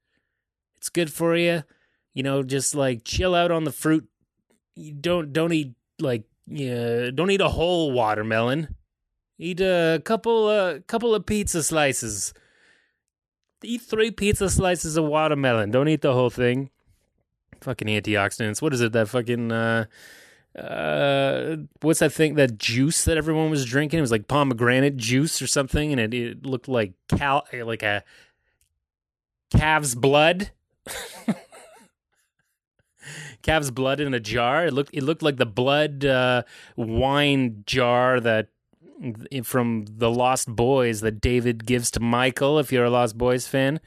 It's 0.76 0.88
good 0.88 1.12
for 1.12 1.36
you 1.36 1.62
you 2.14 2.22
know, 2.22 2.42
just 2.42 2.74
like 2.74 3.04
chill 3.04 3.34
out 3.34 3.50
on 3.50 3.64
the 3.64 3.72
fruit. 3.72 4.08
You 4.76 4.92
don't 4.92 5.32
don't 5.32 5.52
eat 5.52 5.74
like 6.00 6.24
yeah, 6.46 7.10
don't 7.12 7.30
eat 7.30 7.40
a 7.40 7.48
whole 7.48 7.92
watermelon. 7.92 8.74
Eat 9.38 9.60
a 9.60 10.00
couple 10.04 10.48
a 10.48 10.76
uh, 10.76 10.78
couple 10.86 11.14
of 11.14 11.26
pizza 11.26 11.62
slices. 11.62 12.32
Eat 13.62 13.82
three 13.82 14.10
pizza 14.10 14.48
slices 14.48 14.96
of 14.96 15.04
watermelon. 15.04 15.70
Don't 15.70 15.88
eat 15.88 16.02
the 16.02 16.12
whole 16.12 16.30
thing. 16.30 16.70
Fucking 17.60 17.88
antioxidants. 17.88 18.62
What 18.62 18.74
is 18.74 18.80
it? 18.80 18.92
That 18.92 19.08
fucking 19.08 19.50
uh 19.50 19.86
uh 20.58 21.56
what's 21.80 21.98
that 21.98 22.12
thing 22.12 22.36
that 22.36 22.58
juice 22.58 23.04
that 23.06 23.18
everyone 23.18 23.50
was 23.50 23.64
drinking 23.64 23.98
it 23.98 24.02
was 24.02 24.12
like 24.12 24.28
pomegranate 24.28 24.96
juice 24.96 25.42
or 25.42 25.48
something 25.48 25.90
and 25.90 26.00
it, 26.00 26.14
it 26.14 26.46
looked 26.46 26.68
like 26.68 26.92
cal 27.08 27.44
like 27.64 27.82
a 27.82 28.04
calf's 29.50 29.96
blood 29.96 30.52
calf's 33.42 33.70
blood 33.70 34.00
in 34.00 34.14
a 34.14 34.20
jar. 34.20 34.66
It 34.66 34.72
looked 34.72 34.94
it 34.94 35.02
looked 35.02 35.22
like 35.22 35.36
the 35.36 35.46
blood 35.46 36.04
uh, 36.04 36.42
wine 36.76 37.64
jar 37.66 38.20
that 38.20 38.48
from 39.42 39.86
the 39.88 40.10
Lost 40.10 40.48
Boys 40.48 41.00
that 41.00 41.20
David 41.20 41.66
gives 41.66 41.90
to 41.92 42.00
Michael. 42.00 42.58
If 42.58 42.72
you're 42.72 42.84
a 42.84 42.90
Lost 42.90 43.18
Boys 43.18 43.46
fan, 43.46 43.80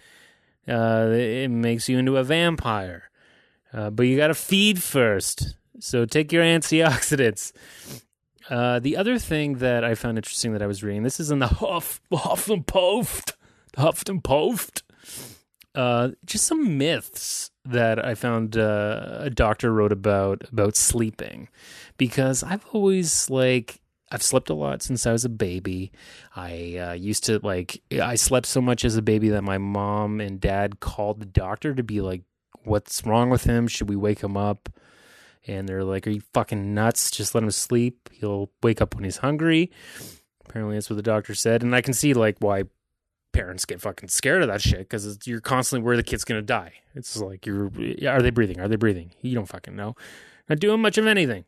uh, 0.67 1.09
it 1.11 1.49
makes 1.49 1.87
you 1.87 1.97
into 1.97 2.17
a 2.17 2.23
vampire. 2.23 3.09
Uh, 3.73 3.89
but 3.89 4.03
you 4.03 4.17
got 4.17 4.27
to 4.27 4.33
feed 4.33 4.81
first. 4.81 5.55
So 5.79 6.05
take 6.05 6.31
your 6.31 6.43
antioxidants. 6.43 7.53
Uh, 8.49 8.79
the 8.79 8.95
other 8.95 9.19
thing 9.19 9.55
that 9.55 9.83
I 9.83 9.95
found 9.95 10.17
interesting 10.17 10.53
that 10.53 10.61
I 10.61 10.67
was 10.67 10.83
reading, 10.83 11.03
this 11.03 11.19
is 11.19 11.31
in 11.31 11.39
the 11.39 11.47
Huff, 11.47 12.01
Huffington 12.11 12.65
Post, 12.65 13.33
Huffington 13.75 14.23
Post. 14.23 14.83
Uh, 15.75 16.11
just 16.25 16.45
some 16.45 16.77
myths 16.77 17.51
that 17.71 18.03
I 18.03 18.15
found 18.15 18.57
uh, 18.57 19.19
a 19.19 19.29
doctor 19.29 19.73
wrote 19.73 19.91
about 19.91 20.43
about 20.51 20.75
sleeping, 20.75 21.49
because 21.97 22.43
I've 22.43 22.65
always 22.71 23.29
like 23.29 23.81
I've 24.11 24.23
slept 24.23 24.49
a 24.49 24.53
lot 24.53 24.81
since 24.81 25.05
I 25.05 25.11
was 25.11 25.25
a 25.25 25.29
baby. 25.29 25.91
I 26.35 26.77
uh, 26.77 26.93
used 26.93 27.25
to 27.25 27.39
like 27.39 27.81
I 27.91 28.15
slept 28.15 28.47
so 28.47 28.61
much 28.61 28.85
as 28.85 28.95
a 28.95 29.01
baby 29.01 29.29
that 29.29 29.43
my 29.43 29.57
mom 29.57 30.21
and 30.21 30.39
dad 30.39 30.79
called 30.79 31.19
the 31.19 31.25
doctor 31.25 31.73
to 31.73 31.83
be 31.83 32.01
like, 32.01 32.23
what's 32.63 33.05
wrong 33.05 33.29
with 33.29 33.43
him? 33.43 33.67
Should 33.67 33.89
we 33.89 33.95
wake 33.95 34.21
him 34.21 34.37
up? 34.37 34.69
And 35.45 35.67
they're 35.67 35.83
like, 35.83 36.05
Are 36.07 36.11
you 36.11 36.21
fucking 36.33 36.73
nuts? 36.73 37.09
Just 37.11 37.33
let 37.33 37.43
him 37.43 37.51
sleep. 37.51 38.09
He'll 38.11 38.51
wake 38.61 38.81
up 38.81 38.95
when 38.95 39.03
he's 39.03 39.17
hungry. 39.17 39.71
Apparently, 40.45 40.75
that's 40.75 40.89
what 40.89 40.97
the 40.97 41.01
doctor 41.01 41.33
said. 41.33 41.63
And 41.63 41.75
I 41.75 41.81
can 41.81 41.93
see 41.93 42.13
like 42.13 42.37
why 42.39 42.63
parents 43.33 43.65
get 43.65 43.81
fucking 43.81 44.09
scared 44.09 44.41
of 44.41 44.47
that 44.47 44.61
shit 44.61 44.79
because 44.79 45.19
you're 45.27 45.41
constantly 45.41 45.85
worried 45.85 45.99
the 45.99 46.03
kid's 46.03 46.23
gonna 46.23 46.41
die. 46.41 46.73
It's 46.95 47.17
like 47.17 47.45
you're, 47.45 47.71
are 48.07 48.21
they 48.21 48.31
breathing? 48.31 48.59
Are 48.59 48.67
they 48.67 48.75
breathing? 48.75 49.11
You 49.21 49.35
don't 49.35 49.45
fucking 49.45 49.75
know. 49.75 49.95
Not 50.49 50.59
doing 50.59 50.81
much 50.81 50.97
of 50.97 51.05
anything. 51.05 51.45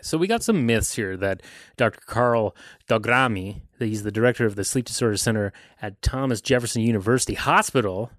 So 0.00 0.18
we 0.18 0.26
got 0.26 0.42
some 0.42 0.66
myths 0.66 0.94
here 0.94 1.16
that 1.16 1.42
Dr. 1.76 2.00
Karl 2.06 2.56
Doghramji, 2.88 3.62
he's 3.78 4.02
the 4.02 4.12
director 4.12 4.46
of 4.46 4.56
the 4.56 4.64
Sleep 4.64 4.84
Disorder 4.84 5.16
Center 5.16 5.52
at 5.80 6.00
Thomas 6.02 6.40
Jefferson 6.40 6.82
University 6.82 7.34
Hospital. 7.34 8.10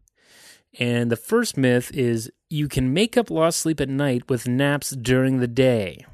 And 0.78 1.12
the 1.12 1.16
first 1.16 1.58
myth 1.58 1.92
is 1.94 2.32
you 2.50 2.68
can 2.68 2.94
make 2.94 3.18
up 3.18 3.30
lost 3.30 3.60
sleep 3.60 3.80
at 3.80 3.90
night 3.90 4.30
with 4.30 4.48
naps 4.48 4.92
during 4.92 5.40
the 5.40 5.48
day. 5.48 6.06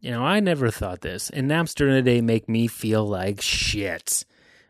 You 0.00 0.10
know, 0.10 0.22
I 0.22 0.40
never 0.40 0.70
thought 0.70 1.00
this, 1.00 1.30
and 1.30 1.48
naps 1.48 1.74
during 1.74 1.94
the 1.94 2.02
day 2.02 2.20
make 2.20 2.46
me 2.48 2.66
feel 2.66 3.06
like 3.06 3.40
shit. 3.40 4.24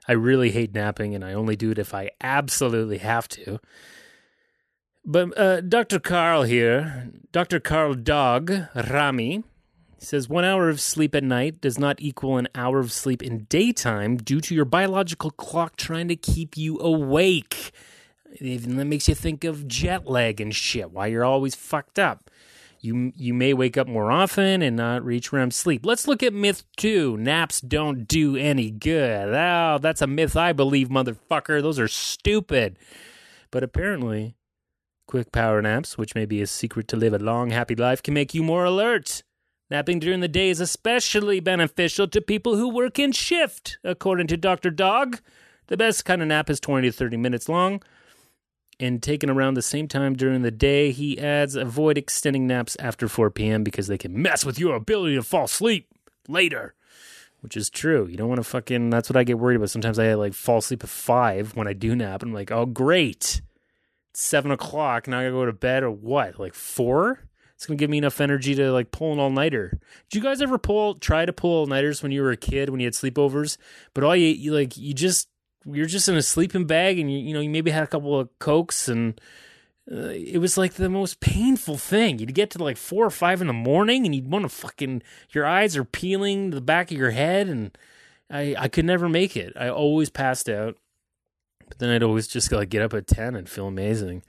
I 0.07 0.13
really 0.13 0.51
hate 0.51 0.75
napping, 0.75 1.15
and 1.15 1.25
I 1.25 1.33
only 1.33 1.57
do 1.57 1.71
it 1.71 1.79
if 1.79 1.95
I 1.95 2.11
absolutely 2.21 2.99
have 2.99 3.29
to. 3.29 3.59
But 5.05 5.39
uh, 5.39 5.61
Dr. 5.61 5.99
Karl 5.99 6.45
here, 6.45 7.11
Dr. 7.33 7.61
Carl 7.61 7.95
Dog 7.95 8.53
Rami, 8.75 9.45
says 9.99 10.29
one 10.29 10.45
hour 10.45 10.69
of 10.69 10.81
sleep 10.81 11.15
at 11.15 11.25
night 11.25 11.61
does 11.61 11.79
not 11.79 12.01
equal 12.01 12.37
an 12.37 12.49
hour 12.55 12.79
of 12.79 12.93
sleep 12.93 13.23
in 13.23 13.45
daytime 13.45 14.17
due 14.17 14.41
to 14.41 14.55
your 14.55 14.65
biological 14.65 15.31
clock 15.31 15.77
trying 15.77 16.09
to 16.09 16.17
keep 16.17 16.57
you 16.57 16.79
awake. 16.79 17.73
Even 18.41 18.77
that 18.77 18.85
makes 18.85 19.09
you 19.09 19.15
think 19.15 19.45
of 19.45 19.67
jet 19.69 20.07
lag 20.07 20.41
and 20.41 20.55
shit. 20.55 20.91
Why 20.91 21.07
you're 21.07 21.25
always 21.25 21.55
fucked 21.55 21.99
up. 21.99 22.31
You 22.85 23.13
you 23.17 23.33
may 23.33 23.55
wake 23.55 23.79
up 23.79 23.89
more 23.89 24.13
often 24.13 24.61
and 24.61 24.77
not 24.77 25.03
reach 25.03 25.33
REM 25.33 25.51
sleep. 25.53 25.87
Let's 25.87 26.07
look 26.07 26.23
at 26.23 26.35
myth 26.35 26.65
two. 26.77 27.17
Naps 27.17 27.63
don't 27.63 28.07
do 28.07 28.37
any 28.37 28.71
good. 28.71 29.35
Oh, 29.35 29.79
that's 29.81 30.03
a 30.03 30.07
myth 30.07 30.37
I 30.37 30.53
believe, 30.53 30.91
motherfucker. 30.91 31.63
Those 31.63 31.79
are 31.79 31.89
stupid. 31.89 32.79
But 33.51 33.63
apparently, 33.63 34.37
quick 35.07 35.33
power 35.33 35.63
naps, 35.63 35.97
which 35.97 36.15
may 36.15 36.27
be 36.27 36.43
a 36.43 36.47
secret 36.47 36.87
to 36.89 36.97
live 36.97 37.15
a 37.15 37.19
long, 37.19 37.49
happy 37.49 37.75
life, 37.75 38.03
can 38.03 38.13
make 38.13 38.35
you 38.35 38.43
more 38.43 38.67
alert. 38.67 39.23
Napping 39.71 39.99
during 39.99 40.21
the 40.21 40.29
day 40.29 40.51
is 40.51 40.61
especially 40.61 41.41
beneficial 41.41 42.07
to 42.09 42.21
people 42.21 42.57
who 42.57 42.69
work 42.69 42.99
in 42.99 43.13
shift, 43.13 43.79
according 43.83 44.27
to 44.27 44.37
Dr. 44.37 44.69
Dog. 44.69 45.23
The 45.69 45.79
best 45.79 46.05
kind 46.05 46.21
of 46.21 46.29
nap 46.29 46.51
is 46.51 46.61
20 46.61 46.91
to 46.91 46.93
30 46.93 47.17
minutes 47.17 47.49
long 47.49 47.81
and 48.79 49.03
taken 49.03 49.31
around 49.31 49.55
the 49.55 49.63
same 49.63 49.89
time 49.89 50.15
during 50.15 50.43
the 50.43 50.51
day. 50.51 50.91
He 50.91 51.19
adds 51.19 51.57
avoid 51.57 51.99
extending 51.99 52.47
naps 52.47 52.77
after 52.79 53.09
4 53.09 53.31
p.m. 53.31 53.65
because 53.65 53.87
they 53.87 53.99
can 53.99 54.21
mess 54.21 54.45
with 54.45 54.59
your 54.59 54.75
ability 54.75 55.15
to 55.15 55.23
fall 55.23 55.45
asleep 55.45 55.89
later. 56.29 56.75
Which 57.41 57.57
is 57.57 57.69
true. 57.69 58.07
You 58.07 58.17
don't 58.17 58.29
want 58.29 58.39
to 58.39 58.45
fucking. 58.45 58.89
That's 58.89 59.11
what 59.11 59.19
I 59.19 59.25
get 59.25 59.39
worried 59.39 59.57
about. 59.57 59.69
Sometimes 59.69 59.99
I 59.99 60.15
like 60.15 60.33
fall 60.33 60.59
asleep 60.59 60.83
at 60.83 60.89
five 60.89 61.55
when 61.55 61.69
I 61.69 61.75
do 61.75 61.95
nap. 61.95 62.23
And 62.23 62.31
I'm 62.31 62.35
like, 62.35 62.51
oh 62.51 62.65
great, 62.65 63.43
it's 64.11 64.23
seven 64.23 64.51
o'clock. 64.51 65.07
Now 65.07 65.19
I 65.19 65.25
gotta 65.25 65.33
go 65.33 65.45
to 65.45 65.53
bed 65.53 65.83
or 65.83 65.91
what? 65.91 66.41
Like 66.41 66.55
four? 66.55 67.29
It's 67.55 67.67
gonna 67.67 67.77
give 67.77 67.91
me 67.91 67.99
enough 67.99 68.21
energy 68.21 68.55
to 68.55 68.73
like 68.73 68.91
pull 68.93 69.13
an 69.13 69.19
all 69.19 69.29
nighter. 69.29 69.79
Did 70.09 70.19
you 70.19 70.23
guys 70.23 70.41
ever 70.41 70.57
pull 70.57 70.95
try 70.95 71.27
to 71.27 71.33
pull 71.33 71.51
all 71.51 71.67
nighters 71.67 72.03
when 72.03 72.13
you 72.13 72.23
were 72.23 72.31
a 72.31 72.37
kid 72.37 72.71
when 72.71 72.81
you 72.81 72.87
had 72.87 72.95
sleepovers? 72.95 73.59
But 73.93 74.05
all 74.05 74.17
you, 74.17 74.29
you 74.29 74.55
like 74.55 74.77
you 74.79 74.95
just 74.95 75.29
you're 75.67 75.87
just 75.87 76.09
in 76.09 76.17
a 76.17 76.23
sleeping 76.23 76.67
bag 76.67 76.99
and 76.99 77.11
you 77.11 77.19
you 77.19 77.35
know 77.35 77.41
you 77.41 77.51
maybe 77.51 77.71
had 77.71 77.85
a 77.85 77.89
couple 77.89 78.19
of 78.19 78.29
cokes 78.39 78.89
and 78.89 79.21
uh, 79.91 80.09
it 80.09 80.39
was 80.39 80.57
like 80.57 80.75
the 80.75 80.89
most 80.89 81.21
painful 81.21 81.77
thing. 81.77 82.19
You'd 82.19 82.35
get 82.35 82.51
to 82.51 82.63
like 82.63 82.79
four 82.79 83.05
or 83.05 83.11
five 83.11 83.41
in 83.41 83.47
the 83.47 83.53
morning 83.53 84.07
and 84.07 84.15
you'd 84.15 84.31
want 84.31 84.45
to 84.45 84.49
fucking 84.49 85.03
your 85.31 85.47
eyes 85.47 85.77
are 85.77 85.85
peeling 85.85 86.51
the 86.51 86.61
back 86.61 86.91
of 86.91 86.97
your 86.97 87.11
head 87.11 87.49
and 87.49 87.77
I 88.31 88.55
I 88.59 88.69
could 88.69 88.85
never 88.85 89.09
make 89.09 89.37
it. 89.37 89.53
I 89.57 89.69
always 89.69 90.11
passed 90.11 90.49
out. 90.49 90.77
But 91.69 91.79
then 91.79 91.91
I'd 91.91 92.03
always 92.03 92.27
just 92.27 92.53
like 92.53 92.69
get 92.69 92.83
up 92.83 92.95
at 92.95 93.07
ten 93.07 93.35
and 93.35 93.49
feel 93.49 93.67
amazing. 93.67 94.23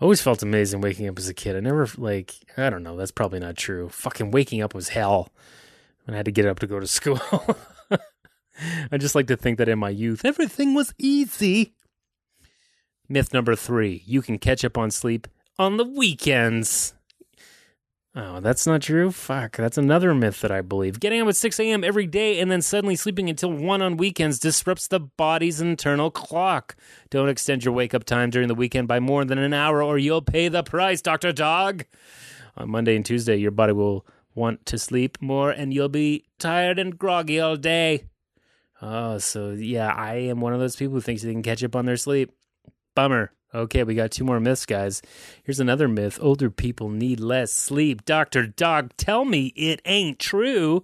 I 0.00 0.04
always 0.04 0.20
felt 0.20 0.42
amazing 0.42 0.80
waking 0.80 1.08
up 1.08 1.18
as 1.18 1.28
a 1.28 1.34
kid. 1.34 1.56
I 1.56 1.60
never 1.60 1.88
like 1.96 2.34
I 2.56 2.70
don't 2.70 2.82
know, 2.82 2.96
that's 2.96 3.12
probably 3.12 3.38
not 3.40 3.56
true. 3.56 3.88
Fucking 3.88 4.30
waking 4.30 4.62
up 4.62 4.74
was 4.74 4.90
hell. 4.90 5.30
When 6.04 6.14
I 6.14 6.18
had 6.18 6.26
to 6.26 6.32
get 6.32 6.46
up 6.46 6.60
to 6.60 6.66
go 6.66 6.80
to 6.80 6.86
school. 6.86 7.20
I 8.92 8.98
just 8.98 9.14
like 9.14 9.26
to 9.28 9.36
think 9.36 9.58
that 9.58 9.68
in 9.68 9.78
my 9.78 9.90
youth, 9.90 10.24
everything 10.24 10.74
was 10.74 10.94
easy. 10.98 11.74
Myth 13.08 13.32
number 13.32 13.54
three 13.54 14.02
you 14.06 14.22
can 14.22 14.38
catch 14.38 14.64
up 14.64 14.76
on 14.76 14.90
sleep 14.90 15.28
on 15.58 15.76
the 15.76 15.84
weekends. 15.84 16.94
Oh, 18.18 18.40
that's 18.40 18.66
not 18.66 18.80
true? 18.80 19.10
Fuck, 19.10 19.58
that's 19.58 19.76
another 19.76 20.14
myth 20.14 20.40
that 20.40 20.50
I 20.50 20.62
believe. 20.62 21.00
Getting 21.00 21.20
up 21.20 21.28
at 21.28 21.36
6 21.36 21.60
a.m. 21.60 21.84
every 21.84 22.06
day 22.06 22.40
and 22.40 22.50
then 22.50 22.62
suddenly 22.62 22.96
sleeping 22.96 23.28
until 23.28 23.52
1 23.52 23.82
on 23.82 23.98
weekends 23.98 24.38
disrupts 24.38 24.88
the 24.88 25.00
body's 25.00 25.60
internal 25.60 26.10
clock. 26.10 26.76
Don't 27.10 27.28
extend 27.28 27.62
your 27.62 27.74
wake 27.74 27.92
up 27.92 28.04
time 28.04 28.30
during 28.30 28.48
the 28.48 28.54
weekend 28.54 28.88
by 28.88 29.00
more 29.00 29.26
than 29.26 29.36
an 29.36 29.52
hour 29.52 29.82
or 29.82 29.98
you'll 29.98 30.22
pay 30.22 30.48
the 30.48 30.62
price, 30.62 31.02
Dr. 31.02 31.30
Dog. 31.30 31.84
On 32.56 32.70
Monday 32.70 32.96
and 32.96 33.04
Tuesday, 33.04 33.36
your 33.36 33.50
body 33.50 33.74
will 33.74 34.06
want 34.34 34.64
to 34.64 34.78
sleep 34.78 35.18
more 35.20 35.50
and 35.50 35.74
you'll 35.74 35.90
be 35.90 36.24
tired 36.38 36.78
and 36.78 36.98
groggy 36.98 37.38
all 37.38 37.56
day. 37.56 38.04
Oh, 38.82 39.18
so 39.18 39.50
yeah, 39.50 39.92
I 39.92 40.14
am 40.14 40.40
one 40.40 40.52
of 40.52 40.60
those 40.60 40.76
people 40.76 40.94
who 40.94 41.00
thinks 41.00 41.22
they 41.22 41.32
can 41.32 41.42
catch 41.42 41.64
up 41.64 41.76
on 41.76 41.86
their 41.86 41.96
sleep. 41.96 42.32
Bummer. 42.94 43.32
Okay, 43.54 43.84
we 43.84 43.94
got 43.94 44.10
two 44.10 44.24
more 44.24 44.40
myths, 44.40 44.66
guys. 44.66 45.00
Here's 45.44 45.60
another 45.60 45.88
myth 45.88 46.18
older 46.20 46.50
people 46.50 46.88
need 46.88 47.20
less 47.20 47.52
sleep. 47.52 48.04
Dr. 48.04 48.46
Dog, 48.46 48.92
tell 48.96 49.24
me 49.24 49.46
it 49.56 49.80
ain't 49.84 50.18
true. 50.18 50.82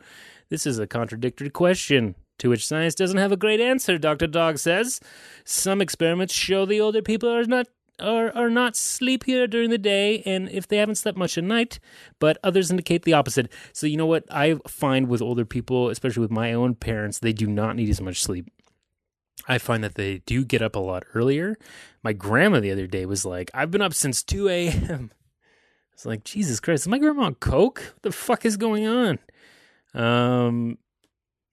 This 0.48 0.66
is 0.66 0.78
a 0.78 0.86
contradictory 0.86 1.50
question 1.50 2.14
to 2.38 2.48
which 2.48 2.66
science 2.66 2.94
doesn't 2.94 3.18
have 3.18 3.32
a 3.32 3.36
great 3.36 3.60
answer, 3.60 3.98
Dr. 3.98 4.26
Dog 4.26 4.58
says. 4.58 5.00
Some 5.44 5.80
experiments 5.80 6.34
show 6.34 6.64
the 6.64 6.80
older 6.80 7.02
people 7.02 7.28
are 7.28 7.44
not 7.44 7.68
are, 8.02 8.34
are 8.36 8.50
not 8.50 8.76
sleepier 8.76 9.46
during 9.46 9.70
the 9.70 9.78
day 9.78 10.22
and 10.26 10.48
if 10.50 10.68
they 10.68 10.76
haven't 10.76 10.96
slept 10.96 11.16
much 11.16 11.38
at 11.38 11.44
night, 11.44 11.78
but 12.18 12.38
others 12.42 12.70
indicate 12.70 13.04
the 13.04 13.12
opposite. 13.12 13.50
So, 13.72 13.86
you 13.86 13.96
know 13.96 14.06
what 14.06 14.24
I 14.30 14.56
find 14.66 15.08
with 15.08 15.22
older 15.22 15.44
people, 15.44 15.88
especially 15.88 16.20
with 16.20 16.30
my 16.30 16.52
own 16.52 16.74
parents, 16.74 17.18
they 17.18 17.32
do 17.32 17.46
not 17.46 17.76
need 17.76 17.88
as 17.88 18.00
much 18.00 18.22
sleep. 18.22 18.48
I 19.48 19.58
find 19.58 19.82
that 19.82 19.94
they 19.94 20.18
do 20.18 20.44
get 20.44 20.62
up 20.62 20.76
a 20.76 20.80
lot 20.80 21.04
earlier. 21.14 21.56
My 22.02 22.12
grandma 22.12 22.60
the 22.60 22.70
other 22.70 22.86
day 22.86 23.06
was 23.06 23.24
like, 23.24 23.50
I've 23.54 23.70
been 23.70 23.82
up 23.82 23.94
since 23.94 24.22
2 24.22 24.48
a.m. 24.48 25.10
It's 25.94 26.06
like, 26.06 26.24
Jesus 26.24 26.58
Christ, 26.58 26.84
is 26.84 26.88
my 26.88 26.98
grandma 26.98 27.24
on 27.24 27.34
Coke? 27.34 27.80
What 27.94 28.02
the 28.02 28.12
fuck 28.12 28.46
is 28.46 28.56
going 28.56 28.86
on? 28.86 29.18
Um, 29.94 30.78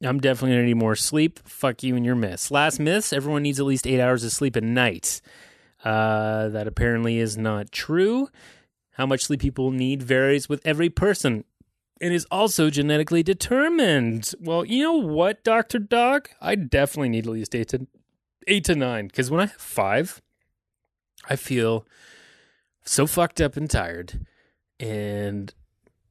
I'm 0.01 0.19
definitely 0.19 0.55
gonna 0.55 0.67
need 0.67 0.77
more 0.77 0.95
sleep. 0.95 1.39
Fuck 1.47 1.83
you 1.83 1.95
and 1.95 2.05
your 2.05 2.15
miss. 2.15 2.51
Last 2.51 2.79
miss: 2.79 3.11
everyone 3.11 3.43
needs 3.43 3.59
at 3.59 3.65
least 3.65 3.85
eight 3.85 3.99
hours 3.99 4.23
of 4.23 4.31
sleep 4.31 4.55
a 4.55 4.61
night. 4.61 5.21
Uh, 5.83 6.49
that 6.49 6.67
apparently 6.67 7.19
is 7.19 7.37
not 7.37 7.71
true. 7.71 8.29
How 8.91 9.05
much 9.05 9.23
sleep 9.25 9.39
people 9.39 9.71
need 9.71 10.03
varies 10.03 10.49
with 10.49 10.61
every 10.65 10.89
person 10.89 11.45
and 12.01 12.13
is 12.13 12.25
also 12.31 12.69
genetically 12.69 13.23
determined. 13.23 14.33
Well, 14.39 14.65
you 14.65 14.83
know 14.83 14.93
what, 14.93 15.43
Dr. 15.43 15.79
Dog? 15.79 16.29
I 16.41 16.55
definitely 16.55 17.09
need 17.09 17.25
at 17.25 17.31
least 17.31 17.55
eight 17.55 17.69
to 17.69 17.87
eight 18.47 18.63
to 18.65 18.75
nine. 18.75 19.07
Because 19.07 19.29
when 19.29 19.41
I 19.41 19.45
have 19.45 19.53
five, 19.53 20.21
I 21.29 21.35
feel 21.35 21.85
so 22.83 23.05
fucked 23.07 23.41
up 23.41 23.57
and 23.57 23.69
tired. 23.69 24.25
And 24.79 25.53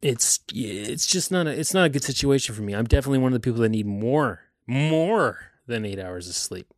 it's 0.03 0.41
it's 0.55 1.07
just 1.07 1.33
not 1.33 1.47
a 1.47 1.51
it's 1.51 1.75
not 1.75 1.87
a 1.87 1.91
good 1.91 2.05
situation 2.05 2.55
for 2.55 2.63
me. 2.63 2.75
I'm 2.75 2.87
definitely 2.87 3.19
one 3.19 3.33
of 3.33 3.41
the 3.41 3.45
people 3.45 3.63
that 3.63 3.71
need 3.71 3.87
more 3.87 4.43
more 4.67 5.53
than 5.67 5.85
eight 5.85 5.99
hours 5.99 6.29
of 6.29 6.35
sleep. 6.35 6.73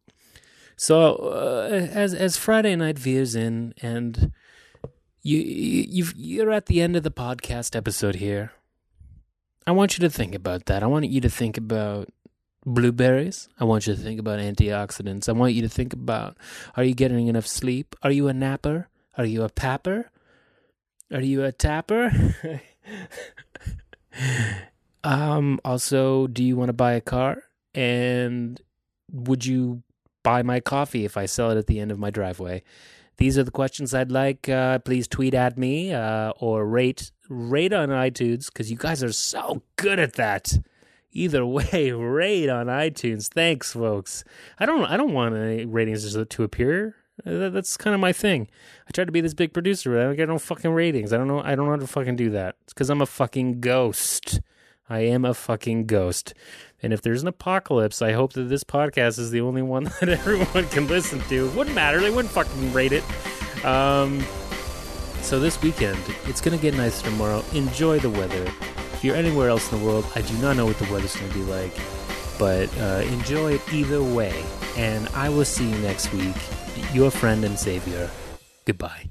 So 0.81 1.17
uh, 1.17 1.89
as 1.93 2.15
as 2.15 2.39
Friday 2.39 2.75
night 2.75 2.99
veers 2.99 3.35
in, 3.35 3.75
and 3.83 4.33
you 5.21 5.37
you 5.37 6.07
you're 6.17 6.51
at 6.51 6.73
the 6.73 6.81
end 6.81 6.97
of 6.97 7.03
the 7.03 7.11
podcast 7.11 7.77
episode 7.77 8.15
here, 8.15 8.53
I 9.67 9.73
want 9.73 9.99
you 9.99 10.01
to 10.01 10.09
think 10.09 10.35
about 10.35 10.65
that. 10.73 10.83
I 10.83 10.87
want 10.87 11.11
you 11.11 11.21
to 11.21 11.29
think 11.29 11.59
about 11.59 12.09
blueberries. 12.65 13.51
I 13.61 13.65
want 13.65 13.87
you 13.87 13.95
to 13.95 14.01
think 14.01 14.19
about 14.19 14.39
antioxidants. 14.39 15.29
I 15.29 15.33
want 15.33 15.53
you 15.53 15.61
to 15.61 15.69
think 15.69 15.93
about 15.93 16.39
are 16.79 16.83
you 16.83 16.95
getting 16.95 17.29
enough 17.29 17.47
sleep? 17.47 17.95
Are 18.03 18.11
you 18.11 18.29
a 18.29 18.33
napper? 18.33 18.89
Are 19.19 19.27
you 19.27 19.43
a 19.43 19.51
papper? 19.51 20.07
Are 21.13 21.21
you 21.21 21.45
a 21.45 21.53
tapper? 21.53 22.11
um 25.05 25.61
also, 25.63 26.27
do 26.27 26.43
you 26.43 26.57
want 26.57 26.71
to 26.71 26.73
buy 26.73 26.95
a 26.95 27.03
car? 27.03 27.43
And 27.75 28.59
would 29.13 29.45
you 29.45 29.83
buy 30.23 30.43
my 30.43 30.61
coffee 30.61 31.05
if 31.05 31.17
I 31.17 31.27
sell 31.27 31.51
it 31.51 31.59
at 31.59 31.67
the 31.67 31.81
end 31.81 31.91
of 31.91 31.99
my 31.99 32.11
driveway? 32.11 32.63
These 33.17 33.37
are 33.37 33.45
the 33.45 33.51
questions 33.51 33.93
I'd 33.93 34.11
like. 34.11 34.49
Uh, 34.49 34.79
please 34.79 35.07
tweet 35.07 35.35
at 35.35 35.59
me 35.59 35.93
uh, 35.93 36.31
or 36.39 36.67
rate 36.67 37.11
rate 37.29 37.73
on 37.73 37.91
iTunes 37.91 38.47
because 38.47 38.71
you 38.71 38.77
guys 38.79 39.05
are 39.05 39.13
so 39.13 39.63
good 39.77 39.99
at 39.99 40.15
that. 40.15 40.59
Either 41.13 41.45
way, 41.59 41.91
rate 41.93 42.49
on 42.49 42.67
iTunes. 42.67 43.29
Thanks, 43.29 43.73
folks. 43.73 44.25
I 44.59 44.65
don't 44.67 44.85
I 44.85 44.97
don't 44.97 45.13
want 45.13 45.35
any 45.37 45.67
ratings 45.67 46.15
to 46.15 46.43
appear 46.43 46.97
Uh, 47.27 47.51
That's 47.51 47.77
kind 47.77 47.95
of 47.95 48.01
my 48.01 48.13
thing. 48.13 48.49
I 48.89 48.93
try 48.93 49.05
to 49.05 49.13
be 49.13 49.21
this 49.21 49.35
big 49.35 49.53
producer, 49.53 49.91
but 49.93 50.01
I 50.01 50.05
don't 50.05 50.17
get 50.17 50.29
no 50.29 50.39
fucking 50.39 50.71
ratings. 50.71 51.13
I 51.13 51.19
don't 51.19 51.29
know. 51.29 51.43
I 51.43 51.55
don't 51.55 51.67
know 51.67 51.73
how 51.73 51.77
to 51.79 51.87
fucking 51.87 52.17
do 52.17 52.31
that. 52.31 52.57
It's 52.63 52.73
because 52.73 52.89
I'm 52.89 53.03
a 53.03 53.07
fucking 53.07 53.61
ghost. 53.61 54.41
I 54.89 55.01
am 55.01 55.25
a 55.25 55.35
fucking 55.35 55.87
ghost. 55.87 56.33
And 56.83 56.93
if 56.93 57.03
there's 57.03 57.23
an 57.23 57.29
apocalypse, 57.29 58.01
I 58.01 58.13
hope 58.13 58.33
that 58.35 58.45
this 58.45 58.65
podcast 58.65 59.19
is 59.19 59.31
the 59.31 59.41
only 59.41 59.63
one 59.63 59.85
that 60.01 60.09
everyone 60.09 60.67
can 60.69 60.87
listen 60.89 61.21
to. 61.29 61.51
Wouldn't 61.51 61.75
matter. 61.75 62.01
They 62.01 62.11
wouldn't 62.11 62.33
fucking 62.33 62.73
rate 62.73 62.93
it. 62.93 63.05
Um, 63.65 64.25
so 65.21 65.39
this 65.39 65.61
weekend, 65.63 65.99
it's 66.25 66.41
going 66.41 66.57
to 66.57 66.63
get 66.63 66.75
nicer 66.75 67.05
tomorrow. 67.05 67.45
Enjoy 67.53 67.99
the 67.99 68.11
weather. 68.11 68.45
If 68.95 69.05
you're 69.05 69.17
anywhere 69.17 69.49
else 69.49 69.71
in 69.71 69.79
the 69.79 69.85
world, 69.85 70.07
I 70.15 70.23
do 70.23 70.35
not 70.39 70.57
know 70.57 70.67
what 70.67 70.79
the 70.79 70.91
weather's 70.93 71.17
going 71.17 71.31
to 71.31 71.39
be 71.39 71.45
like, 71.45 71.75
but 72.39 72.75
uh, 72.79 73.03
enjoy 73.07 73.55
it 73.55 73.73
either 73.73 74.03
way. 74.03 74.45
And 74.77 75.09
I 75.11 75.29
will 75.29 75.45
see 75.45 75.69
you 75.69 75.79
next 75.79 76.13
week. 76.13 76.37
Your 76.93 77.11
friend 77.11 77.45
and 77.45 77.59
savior. 77.59 78.11
Goodbye. 78.65 79.10